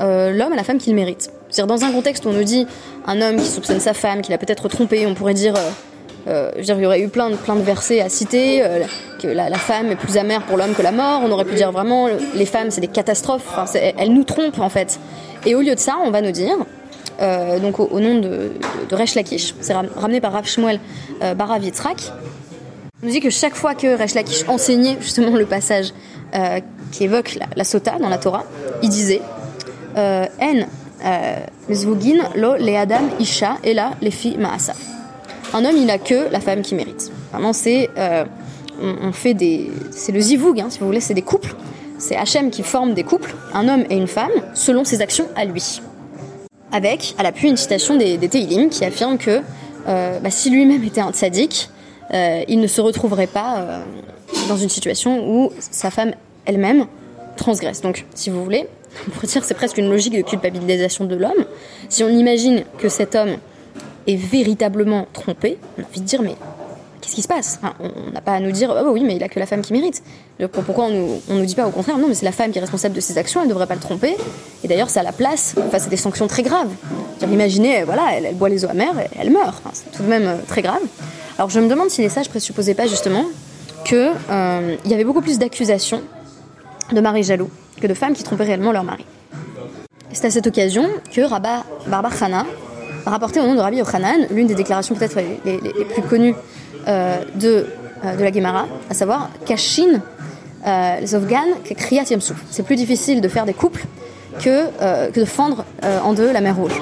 euh, 0.00 0.32
l'homme 0.32 0.52
à 0.52 0.56
la 0.56 0.64
femme 0.64 0.78
qu'il 0.78 0.94
mérite. 0.94 1.30
C'est-à-dire 1.48 1.74
dans 1.74 1.84
un 1.84 1.92
contexte 1.92 2.24
où 2.24 2.28
on 2.28 2.32
nous 2.32 2.44
dit 2.44 2.66
un 3.06 3.22
homme 3.22 3.36
qui 3.36 3.46
soupçonne 3.46 3.80
sa 3.80 3.94
femme, 3.94 4.22
qu'il 4.22 4.34
a 4.34 4.38
peut-être 4.38 4.68
trompé, 4.68 5.06
on 5.06 5.14
pourrait 5.14 5.34
dire 5.34 5.54
euh, 5.56 5.70
Euh, 6.28 6.50
il 6.58 6.64
y 6.64 6.86
aurait 6.86 7.00
eu 7.00 7.08
plein 7.08 7.30
de, 7.30 7.36
plein 7.36 7.54
de 7.54 7.62
versets 7.62 8.00
à 8.00 8.08
citer, 8.08 8.62
euh, 8.62 8.82
que 9.20 9.28
la, 9.28 9.50
femme 9.54 9.92
est 9.92 9.96
plus 9.96 10.16
amère 10.16 10.42
pour 10.42 10.56
l'homme 10.56 10.74
que 10.74 10.82
la 10.82 10.90
mort. 10.90 11.22
On 11.24 11.30
aurait 11.30 11.44
pu 11.44 11.54
dire 11.54 11.70
vraiment, 11.70 12.08
les 12.34 12.46
femmes, 12.46 12.70
c'est 12.70 12.80
des 12.80 12.88
catastrophes. 12.88 13.46
Enfin, 13.48 13.64
elles 13.96 14.12
nous 14.12 14.24
trompent 14.24 14.58
en 14.58 14.68
fait. 14.68 14.98
Et 15.44 15.54
au 15.54 15.60
lieu 15.60 15.74
de 15.74 15.80
ça, 15.80 15.96
on 16.04 16.10
va 16.10 16.20
nous 16.20 16.32
dire, 16.32 16.56
euh, 17.20 17.58
donc 17.58 17.80
au, 17.80 18.00
nom 18.00 18.16
de, 18.16 18.52
de, 18.88 18.94
Resh 18.94 19.14
Lakish, 19.14 19.54
c'est 19.60 19.72
ram- 19.72 19.88
ramené 19.96 20.20
par 20.20 20.32
Rav 20.32 20.46
Shmuel 20.46 20.80
euh, 21.22 21.34
Barav 21.34 21.62
on 23.02 23.06
nous 23.06 23.12
dit 23.12 23.20
que 23.20 23.30
chaque 23.30 23.54
fois 23.54 23.74
que 23.74 23.98
Resh 23.98 24.14
Lakish 24.14 24.48
enseignait 24.48 24.96
justement 25.00 25.36
le 25.36 25.46
passage 25.46 25.92
euh, 26.34 26.60
qui 26.92 27.04
évoque 27.04 27.36
la, 27.36 27.46
la 27.54 27.64
sota 27.64 27.98
dans 27.98 28.08
la 28.08 28.18
Torah, 28.18 28.44
il 28.82 28.88
disait 28.88 29.20
En 29.96 30.26
zvugin 31.70 32.22
lo 32.36 32.56
le 32.56 32.76
adam 32.76 33.08
isha 33.20 33.56
et 33.64 34.10
filles 34.10 34.38
maasa. 34.38 34.74
Un 35.54 35.64
homme, 35.64 35.76
il 35.76 35.90
a 35.90 35.98
que 35.98 36.30
la 36.30 36.40
femme 36.40 36.62
qui 36.62 36.74
mérite. 36.74 37.10
Vraiment, 37.32 37.52
c'est 37.52 37.90
on, 38.82 39.08
on 39.08 39.12
fait 39.12 39.34
des, 39.34 39.70
c'est 39.90 40.12
le 40.12 40.20
zivug, 40.20 40.60
hein, 40.60 40.68
si 40.70 40.78
vous 40.78 40.86
voulez, 40.86 41.00
c'est 41.00 41.14
des 41.14 41.22
couples. 41.22 41.54
C'est 41.98 42.16
Hachem 42.16 42.50
qui 42.50 42.62
forme 42.62 42.94
des 42.94 43.04
couples, 43.04 43.34
un 43.54 43.68
homme 43.68 43.84
et 43.88 43.96
une 43.96 44.06
femme, 44.06 44.30
selon 44.54 44.84
ses 44.84 45.00
actions 45.00 45.28
à 45.34 45.44
lui. 45.44 45.80
Avec, 46.72 47.14
à 47.18 47.22
l'appui, 47.22 47.48
une 47.48 47.56
citation 47.56 47.96
des, 47.96 48.18
des 48.18 48.28
qui 48.68 48.84
affirme 48.84 49.18
que 49.18 49.42
euh, 49.88 50.18
bah, 50.18 50.30
si 50.30 50.50
lui-même 50.50 50.82
était 50.84 51.00
un 51.00 51.12
tzaddik, 51.12 51.70
euh, 52.12 52.42
il 52.48 52.60
ne 52.60 52.66
se 52.66 52.80
retrouverait 52.80 53.26
pas 53.26 53.58
euh, 53.58 53.80
dans 54.48 54.56
une 54.56 54.68
situation 54.68 55.28
où 55.28 55.52
sa 55.58 55.90
femme 55.90 56.12
elle-même 56.44 56.86
transgresse. 57.36 57.80
Donc, 57.82 58.04
si 58.14 58.30
vous 58.30 58.42
voulez, 58.42 58.66
on 59.06 59.10
pourrait 59.10 59.26
dire 59.26 59.40
que 59.40 59.46
c'est 59.46 59.54
presque 59.54 59.78
une 59.78 59.90
logique 59.90 60.16
de 60.16 60.22
culpabilisation 60.22 61.04
de 61.04 61.16
l'homme. 61.16 61.44
Si 61.88 62.02
on 62.02 62.08
imagine 62.08 62.64
que 62.78 62.88
cet 62.88 63.14
homme 63.14 63.36
est 64.06 64.16
véritablement 64.16 65.06
trompé, 65.12 65.58
on 65.78 65.82
a 65.82 65.84
envie 65.84 66.00
de 66.00 66.06
dire 66.06 66.22
mais 66.22 66.36
qu'est-ce 67.06 67.14
qui 67.14 67.22
se 67.22 67.28
passe 67.28 67.60
On 67.80 68.10
n'a 68.10 68.20
pas 68.20 68.32
à 68.32 68.40
nous 68.40 68.50
dire 68.50 68.74
oh 68.76 68.90
oui 68.90 69.04
mais 69.04 69.14
il 69.14 69.22
a 69.22 69.28
que 69.28 69.38
la 69.38 69.46
femme 69.46 69.62
qui 69.62 69.72
mérite. 69.72 70.02
Pourquoi 70.64 70.86
on 70.86 70.90
nous, 70.90 71.22
on 71.30 71.34
nous 71.34 71.46
dit 71.46 71.54
pas 71.54 71.66
au 71.66 71.70
contraire 71.70 71.98
non 71.98 72.08
mais 72.08 72.14
c'est 72.14 72.24
la 72.24 72.32
femme 72.32 72.50
qui 72.50 72.58
est 72.58 72.60
responsable 72.60 72.96
de 72.96 73.00
ses 73.00 73.16
actions, 73.16 73.40
elle 73.40 73.46
ne 73.46 73.52
devrait 73.52 73.68
pas 73.68 73.76
le 73.76 73.80
tromper. 73.80 74.16
Et 74.64 74.68
d'ailleurs 74.68 74.90
c'est 74.90 74.98
à 74.98 75.04
la 75.04 75.12
place, 75.12 75.54
enfin 75.56 75.78
c'est 75.78 75.88
des 75.88 75.96
sanctions 75.96 76.26
très 76.26 76.42
graves. 76.42 76.70
Imaginez 77.22 77.84
voilà 77.84 78.14
elle, 78.14 78.34
boit 78.34 78.48
les 78.48 78.64
eaux 78.64 78.68
amères, 78.68 78.98
et 78.98 79.06
elle 79.20 79.30
meurt. 79.30 79.62
C'est 79.72 79.96
tout 79.96 80.02
de 80.02 80.08
même 80.08 80.26
euh, 80.26 80.36
très 80.48 80.62
grave. 80.62 80.82
Alors 81.38 81.48
je 81.48 81.60
me 81.60 81.68
demande 81.68 81.90
si 81.90 82.02
les 82.02 82.08
sages 82.08 82.28
présupposaient 82.28 82.74
pas 82.74 82.88
justement 82.88 83.24
que 83.84 84.10
euh, 84.30 84.76
y 84.84 84.94
avait 84.94 85.04
beaucoup 85.04 85.22
plus 85.22 85.38
d'accusations 85.38 86.02
de 86.92 87.00
maris 87.00 87.22
jaloux 87.22 87.50
que 87.80 87.86
de 87.86 87.94
femmes 87.94 88.14
qui 88.14 88.24
trompaient 88.24 88.44
réellement 88.44 88.72
leur 88.72 88.84
mari. 88.84 89.04
C'est 90.12 90.26
à 90.26 90.30
cette 90.30 90.46
occasion 90.46 90.88
que 91.12 91.20
Rabba 91.20 91.64
Barbar 91.86 92.18
Khana 92.18 92.46
a 93.06 93.10
rapporté 93.10 93.40
au 93.40 93.46
nom 93.46 93.54
de 93.54 93.60
Rabbi 93.60 93.76
Yochanan 93.76 94.26
l'une 94.30 94.46
des 94.46 94.54
déclarations 94.54 94.94
peut-être 94.94 95.16
les, 95.44 95.58
plus 95.84 96.02
connues 96.02 96.34
euh, 96.34 96.55
de, 96.86 97.66
euh, 98.04 98.16
de 98.16 98.22
la 98.22 98.32
Gemara, 98.32 98.66
à 98.90 98.94
savoir 98.94 99.30
Kashin 99.44 100.00
euh, 100.66 101.06
Zovgan 101.06 101.46
Kriyat 101.76 102.04
Yamsuf. 102.10 102.36
C'est 102.50 102.62
plus 102.62 102.76
difficile 102.76 103.20
de 103.20 103.28
faire 103.28 103.44
des 103.44 103.54
couples 103.54 103.84
que, 104.40 104.66
euh, 104.80 105.10
que 105.10 105.20
de 105.20 105.24
fendre 105.24 105.64
euh, 105.84 105.98
en 106.00 106.12
deux 106.12 106.32
la 106.32 106.40
mer 106.40 106.56
Rouge. 106.56 106.80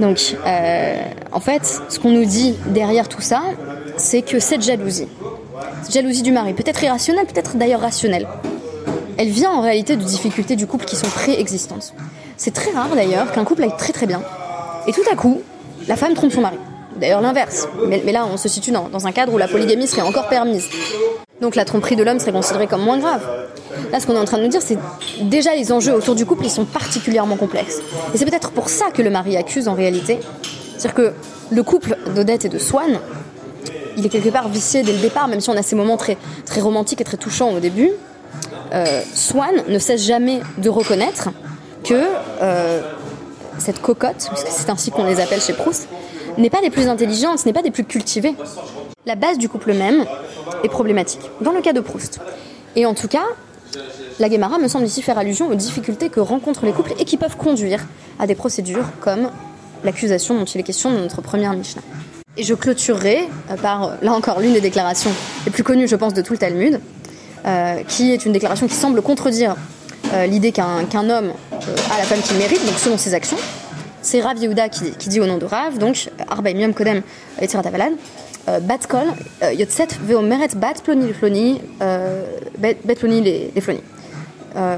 Donc, 0.00 0.36
euh, 0.46 0.96
en 1.32 1.40
fait, 1.40 1.80
ce 1.88 1.98
qu'on 1.98 2.10
nous 2.10 2.26
dit 2.26 2.54
derrière 2.66 3.08
tout 3.08 3.22
ça, 3.22 3.42
c'est 3.96 4.20
que 4.20 4.38
cette 4.38 4.62
jalousie, 4.62 5.08
cette 5.82 5.94
jalousie 5.94 6.22
du 6.22 6.32
mari, 6.32 6.52
peut-être 6.52 6.82
irrationnelle, 6.84 7.26
peut-être 7.26 7.56
d'ailleurs 7.56 7.80
rationnelle, 7.80 8.28
elle 9.16 9.30
vient 9.30 9.50
en 9.50 9.62
réalité 9.62 9.96
de 9.96 10.04
difficultés 10.04 10.56
du 10.56 10.66
couple 10.66 10.84
qui 10.84 10.96
sont 10.96 11.06
préexistantes. 11.06 11.94
C'est 12.36 12.52
très 12.52 12.72
rare 12.72 12.90
d'ailleurs 12.94 13.32
qu'un 13.32 13.44
couple 13.44 13.62
aille 13.62 13.76
très 13.78 13.94
très 13.94 14.06
bien, 14.06 14.20
et 14.86 14.92
tout 14.92 15.04
à 15.10 15.16
coup, 15.16 15.40
la 15.88 15.96
femme 15.96 16.12
trompe 16.12 16.32
son 16.32 16.42
mari. 16.42 16.58
D'ailleurs 17.00 17.20
l'inverse, 17.20 17.68
mais, 17.88 18.00
là 18.12 18.26
on 18.32 18.36
se 18.36 18.48
situe 18.48 18.70
dans, 18.70 18.88
dans 18.88 19.06
un 19.06 19.12
cadre 19.12 19.32
où 19.34 19.38
la 19.38 19.48
polygamie 19.48 19.86
serait 19.86 20.02
encore 20.02 20.28
permise. 20.28 20.68
Donc 21.40 21.54
la 21.54 21.64
tromperie 21.64 21.96
de 21.96 22.02
l'homme 22.02 22.18
serait 22.18 22.32
considérée 22.32 22.66
comme 22.66 22.82
moins 22.82 22.98
grave. 22.98 23.22
Là, 23.92 24.00
ce 24.00 24.06
qu'on 24.06 24.14
est 24.14 24.18
en 24.18 24.24
train 24.24 24.38
de 24.38 24.44
nous 24.44 24.48
dire, 24.48 24.62
c'est 24.62 24.78
déjà 25.22 25.54
les 25.54 25.70
enjeux 25.70 25.92
autour 25.92 26.14
du 26.14 26.24
couple, 26.24 26.44
ils 26.44 26.50
sont 26.50 26.64
particulièrement 26.64 27.36
complexes. 27.36 27.80
Et 28.14 28.18
c'est 28.18 28.24
peut-être 28.24 28.50
pour 28.50 28.68
ça 28.70 28.86
que 28.90 29.02
le 29.02 29.10
mari 29.10 29.36
accuse 29.36 29.68
en 29.68 29.74
réalité. 29.74 30.18
C'est-à-dire 30.76 30.94
que 30.94 31.12
le 31.50 31.62
couple 31.62 31.96
d'Odette 32.14 32.46
et 32.46 32.48
de 32.48 32.58
Swan, 32.58 32.98
il 33.96 34.04
est 34.04 34.08
quelque 34.08 34.30
part 34.30 34.48
vicié 34.48 34.82
dès 34.82 34.92
le 34.92 34.98
départ, 34.98 35.28
même 35.28 35.40
si 35.40 35.50
on 35.50 35.56
a 35.56 35.62
ces 35.62 35.76
moments 35.76 35.96
très, 35.96 36.16
très 36.44 36.60
romantiques 36.60 37.00
et 37.00 37.04
très 37.04 37.16
touchants 37.16 37.50
au 37.50 37.60
début. 37.60 37.90
Euh, 38.72 39.02
Swan 39.14 39.62
ne 39.68 39.78
cesse 39.78 40.02
jamais 40.02 40.40
de 40.58 40.68
reconnaître 40.68 41.28
que 41.84 41.94
euh, 42.42 42.80
cette 43.58 43.80
cocotte, 43.80 44.26
parce 44.28 44.44
que 44.44 44.50
c'est 44.50 44.70
ainsi 44.70 44.90
qu'on 44.90 45.04
les 45.04 45.20
appelle 45.20 45.40
chez 45.40 45.52
Proust, 45.52 45.88
n'est 46.38 46.50
pas 46.50 46.60
des 46.60 46.70
plus 46.70 46.88
intelligentes, 46.88 47.44
n'est 47.46 47.52
pas 47.52 47.62
des 47.62 47.70
plus 47.70 47.84
cultivées. 47.84 48.34
La 49.06 49.14
base 49.14 49.38
du 49.38 49.48
couple 49.48 49.72
même 49.72 50.04
est 50.64 50.68
problématique, 50.68 51.30
dans 51.40 51.52
le 51.52 51.60
cas 51.60 51.72
de 51.72 51.80
Proust. 51.80 52.20
Et 52.74 52.86
en 52.86 52.94
tout 52.94 53.08
cas, 53.08 53.24
la 54.18 54.28
Guémara 54.28 54.58
me 54.58 54.68
semble 54.68 54.86
ici 54.86 55.02
faire 55.02 55.18
allusion 55.18 55.48
aux 55.48 55.54
difficultés 55.54 56.08
que 56.08 56.20
rencontrent 56.20 56.64
les 56.64 56.72
couples 56.72 56.94
et 56.98 57.04
qui 57.04 57.16
peuvent 57.16 57.36
conduire 57.36 57.86
à 58.18 58.26
des 58.26 58.34
procédures 58.34 58.86
comme 59.00 59.30
l'accusation 59.84 60.34
dont 60.38 60.44
il 60.44 60.60
est 60.60 60.64
question 60.64 60.90
dans 60.90 61.00
notre 61.00 61.22
première 61.22 61.52
Mishnah. 61.52 61.82
Et 62.38 62.42
je 62.42 62.54
clôturerai 62.54 63.28
euh, 63.50 63.56
par, 63.56 63.96
là 64.02 64.12
encore, 64.12 64.40
l'une 64.40 64.52
des 64.52 64.60
déclarations 64.60 65.10
les 65.46 65.50
plus 65.50 65.62
connues, 65.62 65.88
je 65.88 65.96
pense, 65.96 66.12
de 66.12 66.22
tout 66.22 66.32
le 66.32 66.38
Talmud, 66.38 66.80
euh, 67.46 67.82
qui 67.88 68.12
est 68.12 68.26
une 68.26 68.32
déclaration 68.32 68.66
qui 68.66 68.74
semble 68.74 69.00
contredire 69.00 69.56
euh, 70.12 70.26
l'idée 70.26 70.52
qu'un 70.52 71.10
homme 71.10 71.32
a 71.52 71.98
la 71.98 72.04
femme 72.04 72.20
qu'il 72.20 72.36
mérite, 72.36 72.64
donc 72.66 72.78
selon 72.78 72.98
ses 72.98 73.14
actions. 73.14 73.38
C'est 74.06 74.20
Rav 74.20 74.38
Yehuda 74.38 74.68
qui, 74.68 74.92
qui 74.92 75.08
dit 75.08 75.20
au 75.20 75.26
nom 75.26 75.36
de 75.36 75.44
Rav, 75.44 75.78
donc 75.78 76.08
Yom 76.44 76.74
Kodem 76.74 77.02
Etzirat 77.40 77.66
Avalan, 77.66 77.94
euh, 78.48 78.60
Bat 78.60 78.78
Kol, 78.88 79.00
euh, 79.42 79.52
Yotzet 79.52 79.88
Veomeret 80.00 80.50
Bat 80.54 80.74
Ploni 80.84 81.12
Floni, 81.12 81.60
euh, 81.82 82.22
Bet 82.56 82.76
Ploni 82.94 83.20
les 83.20 83.60
Floni. 83.60 83.80
Euh, 84.54 84.76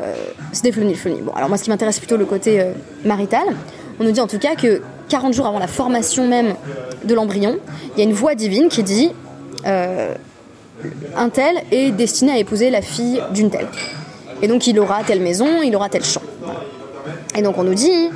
c'est 0.52 0.64
des 0.64 0.72
Floni 0.72 0.94
Floni. 0.94 1.20
Bon, 1.20 1.32
alors 1.32 1.50
moi 1.50 1.58
ce 1.58 1.64
qui 1.64 1.68
m'intéresse 1.68 1.98
plutôt 1.98 2.16
le 2.16 2.24
côté 2.24 2.58
euh, 2.58 2.72
marital. 3.04 3.44
On 4.00 4.04
nous 4.04 4.12
dit 4.12 4.20
en 4.22 4.26
tout 4.26 4.38
cas 4.38 4.54
que 4.54 4.80
40 5.10 5.34
jours 5.34 5.46
avant 5.46 5.58
la 5.58 5.66
formation 5.66 6.26
même 6.26 6.54
de 7.04 7.14
l'embryon, 7.14 7.58
il 7.92 7.98
y 7.98 8.00
a 8.00 8.08
une 8.08 8.14
voix 8.14 8.34
divine 8.34 8.70
qui 8.70 8.82
dit 8.82 9.12
euh, 9.66 10.14
un 11.14 11.28
tel 11.28 11.56
est 11.70 11.90
destiné 11.90 12.32
à 12.32 12.38
épouser 12.38 12.70
la 12.70 12.80
fille 12.80 13.20
d'une 13.34 13.50
telle. 13.50 13.68
Et 14.40 14.48
donc 14.48 14.66
il 14.66 14.80
aura 14.80 15.04
telle 15.04 15.20
maison, 15.20 15.60
il 15.62 15.76
aura 15.76 15.90
tel 15.90 16.02
champ. 16.02 16.22
Et 17.36 17.42
donc 17.42 17.58
on 17.58 17.64
nous 17.64 17.74
dit, 17.74 18.08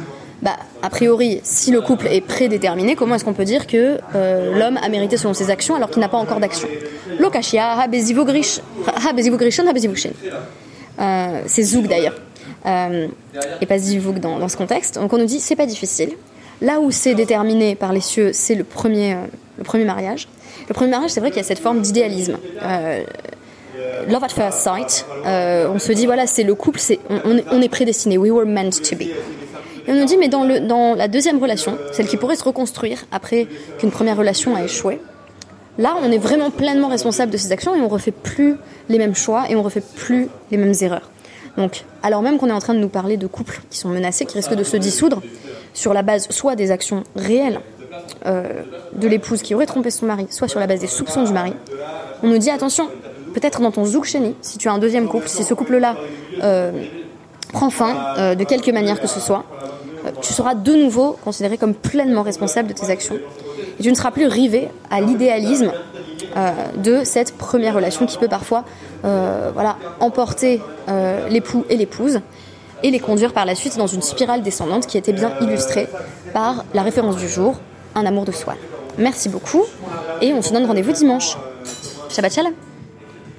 bah, 0.42 0.57
a 0.83 0.90
priori, 0.90 1.40
si 1.44 1.70
le 1.70 1.81
couple 1.81 2.09
est 2.09 2.20
prédéterminé, 2.20 2.96
comment 2.96 3.14
est-ce 3.14 3.24
qu'on 3.24 3.33
peut 3.33 3.44
dire 3.44 3.68
que 3.68 3.98
euh, 4.16 4.59
l'homme 4.59 4.76
a 4.83 4.88
mérité 4.88 5.16
selon 5.16 5.35
ses 5.35 5.50
actions 5.50 5.76
alors 5.76 5.88
qu'il 5.88 6.00
n'a 6.00 6.09
pas 6.09 6.18
encore 6.18 6.40
d'action? 6.40 6.68
Euh, 11.00 11.42
C'est 11.46 11.62
zouk 11.62 11.87
d'ailleurs. 11.87 12.16
Euh, 12.66 13.07
et 13.61 13.66
pas 13.66 13.78
zivouk 13.78 14.18
dans, 14.18 14.38
dans 14.38 14.48
ce 14.48 14.57
contexte. 14.57 14.96
Donc 14.96 15.12
on 15.12 15.18
nous 15.18 15.26
dit, 15.26 15.38
c'est 15.40 15.57
pas 15.57 15.66
difficile. 15.66 16.11
Là 16.61 16.81
où 16.81 16.90
c'est 16.90 17.14
déterminé 17.14 17.74
par 17.74 17.92
les 17.92 18.00
cieux, 18.00 18.31
c'est 18.33 18.55
le 18.57 18.64
premier, 18.64 19.14
euh, 19.14 19.16
le 19.59 19.64
premier 19.64 19.85
mariage. 19.85 20.28
Le 20.68 20.74
premier 20.74 20.90
mariage, 20.90 21.11
c'est 21.11 21.20
vrai 21.20 21.31
qu'il 21.31 21.38
y 21.38 21.44
a 21.44 21.46
cette 21.46 21.59
forme 21.61 21.81
d'idéalisme. 21.83 22.37
Love 24.09 24.24
at 24.24 24.28
first 24.28 24.59
sight. 24.59 25.07
On 25.24 25.78
se 25.78 25.92
dit 25.92 26.07
voilà, 26.07 26.26
c'est 26.26 26.42
le 26.44 26.55
couple, 26.55 26.81
on, 27.09 27.40
on 27.50 27.62
est 27.62 27.68
prédestiné. 27.68 28.18
We 28.18 28.31
were 28.33 28.46
meant 28.46 28.70
to 28.70 28.96
be. 28.96 29.09
Et 29.86 29.92
on 29.92 29.94
nous 29.94 30.04
dit 30.04 30.16
mais 30.16 30.28
dans 30.28 30.44
le 30.44 30.60
dans 30.60 30.94
la 30.94 31.08
deuxième 31.08 31.38
relation, 31.38 31.76
celle 31.92 32.06
qui 32.06 32.16
pourrait 32.16 32.36
se 32.36 32.44
reconstruire 32.44 33.04
après 33.10 33.46
qu'une 33.78 33.90
première 33.90 34.16
relation 34.16 34.54
a 34.54 34.62
échoué, 34.62 35.00
là 35.78 35.96
on 36.02 36.10
est 36.10 36.18
vraiment 36.18 36.50
pleinement 36.50 36.88
responsable 36.88 37.32
de 37.32 37.36
ses 37.36 37.52
actions 37.52 37.74
et 37.74 37.80
on 37.80 37.88
refait 37.88 38.12
plus 38.12 38.56
les 38.88 38.98
mêmes 38.98 39.14
choix 39.14 39.44
et 39.48 39.56
on 39.56 39.62
refait 39.62 39.82
plus 39.96 40.28
les 40.50 40.56
mêmes 40.56 40.74
erreurs. 40.80 41.10
Donc 41.56 41.84
alors 42.02 42.22
même 42.22 42.38
qu'on 42.38 42.48
est 42.48 42.52
en 42.52 42.60
train 42.60 42.74
de 42.74 42.78
nous 42.78 42.88
parler 42.88 43.16
de 43.16 43.26
couples 43.26 43.60
qui 43.70 43.78
sont 43.78 43.88
menacés, 43.88 44.24
qui 44.24 44.36
risquent 44.36 44.54
de 44.54 44.64
se 44.64 44.76
dissoudre 44.76 45.20
sur 45.74 45.94
la 45.94 46.02
base 46.02 46.28
soit 46.30 46.56
des 46.56 46.70
actions 46.70 47.04
réelles 47.16 47.60
euh, 48.26 48.62
de 48.94 49.08
l'épouse 49.08 49.42
qui 49.42 49.54
aurait 49.54 49.66
trompé 49.66 49.90
son 49.90 50.06
mari, 50.06 50.26
soit 50.30 50.48
sur 50.48 50.60
la 50.60 50.66
base 50.66 50.80
des 50.80 50.86
soupçons 50.86 51.24
du 51.24 51.32
mari, 51.32 51.54
on 52.22 52.28
nous 52.28 52.38
dit 52.38 52.50
attention, 52.50 52.88
peut-être 53.34 53.60
dans 53.60 53.70
ton 53.70 53.84
zouk 53.84 54.04
chéni, 54.04 54.34
si 54.42 54.58
tu 54.58 54.68
as 54.68 54.72
un 54.72 54.78
deuxième 54.78 55.08
couple, 55.08 55.28
si 55.28 55.42
ce 55.42 55.54
couple-là 55.54 55.96
euh, 56.42 56.70
prend 57.52 57.70
fin 57.70 57.94
euh, 58.18 58.34
de 58.34 58.44
quelque 58.44 58.70
manière 58.70 59.00
que 59.00 59.06
ce 59.06 59.20
soit, 59.20 59.44
euh, 60.04 60.10
tu 60.20 60.32
seras 60.32 60.54
de 60.54 60.74
nouveau 60.74 61.16
considéré 61.24 61.58
comme 61.58 61.74
pleinement 61.74 62.22
responsable 62.22 62.68
de 62.68 62.74
tes 62.74 62.90
actions. 62.90 63.16
Et 63.78 63.82
tu 63.82 63.90
ne 63.90 63.94
seras 63.94 64.10
plus 64.10 64.26
rivé 64.26 64.68
à 64.90 65.00
l'idéalisme 65.00 65.72
euh, 66.36 66.50
de 66.76 67.04
cette 67.04 67.36
première 67.36 67.74
relation 67.74 68.06
qui 68.06 68.18
peut 68.18 68.28
parfois 68.28 68.64
voilà, 69.02 69.76
emporter 69.98 70.62
l'époux 71.28 71.64
et 71.68 71.76
l'épouse 71.76 72.20
et 72.84 72.90
les 72.92 73.00
conduire 73.00 73.32
par 73.32 73.44
la 73.44 73.56
suite 73.56 73.76
dans 73.76 73.88
une 73.88 74.02
spirale 74.02 74.42
descendante 74.42 74.86
qui 74.86 74.96
était 74.96 75.12
bien 75.12 75.32
illustrée 75.40 75.88
par 76.32 76.64
la 76.72 76.82
référence 76.82 77.16
du 77.16 77.28
jour, 77.28 77.58
un 77.96 78.06
amour 78.06 78.24
de 78.24 78.32
soi. 78.32 78.54
Merci 78.98 79.28
beaucoup 79.28 79.64
et 80.20 80.32
on 80.32 80.40
se 80.42 80.52
donne 80.52 80.66
rendez-vous 80.66 80.92
dimanche. 80.92 81.36
Shabbat 82.10 82.32
shalom 82.32 82.71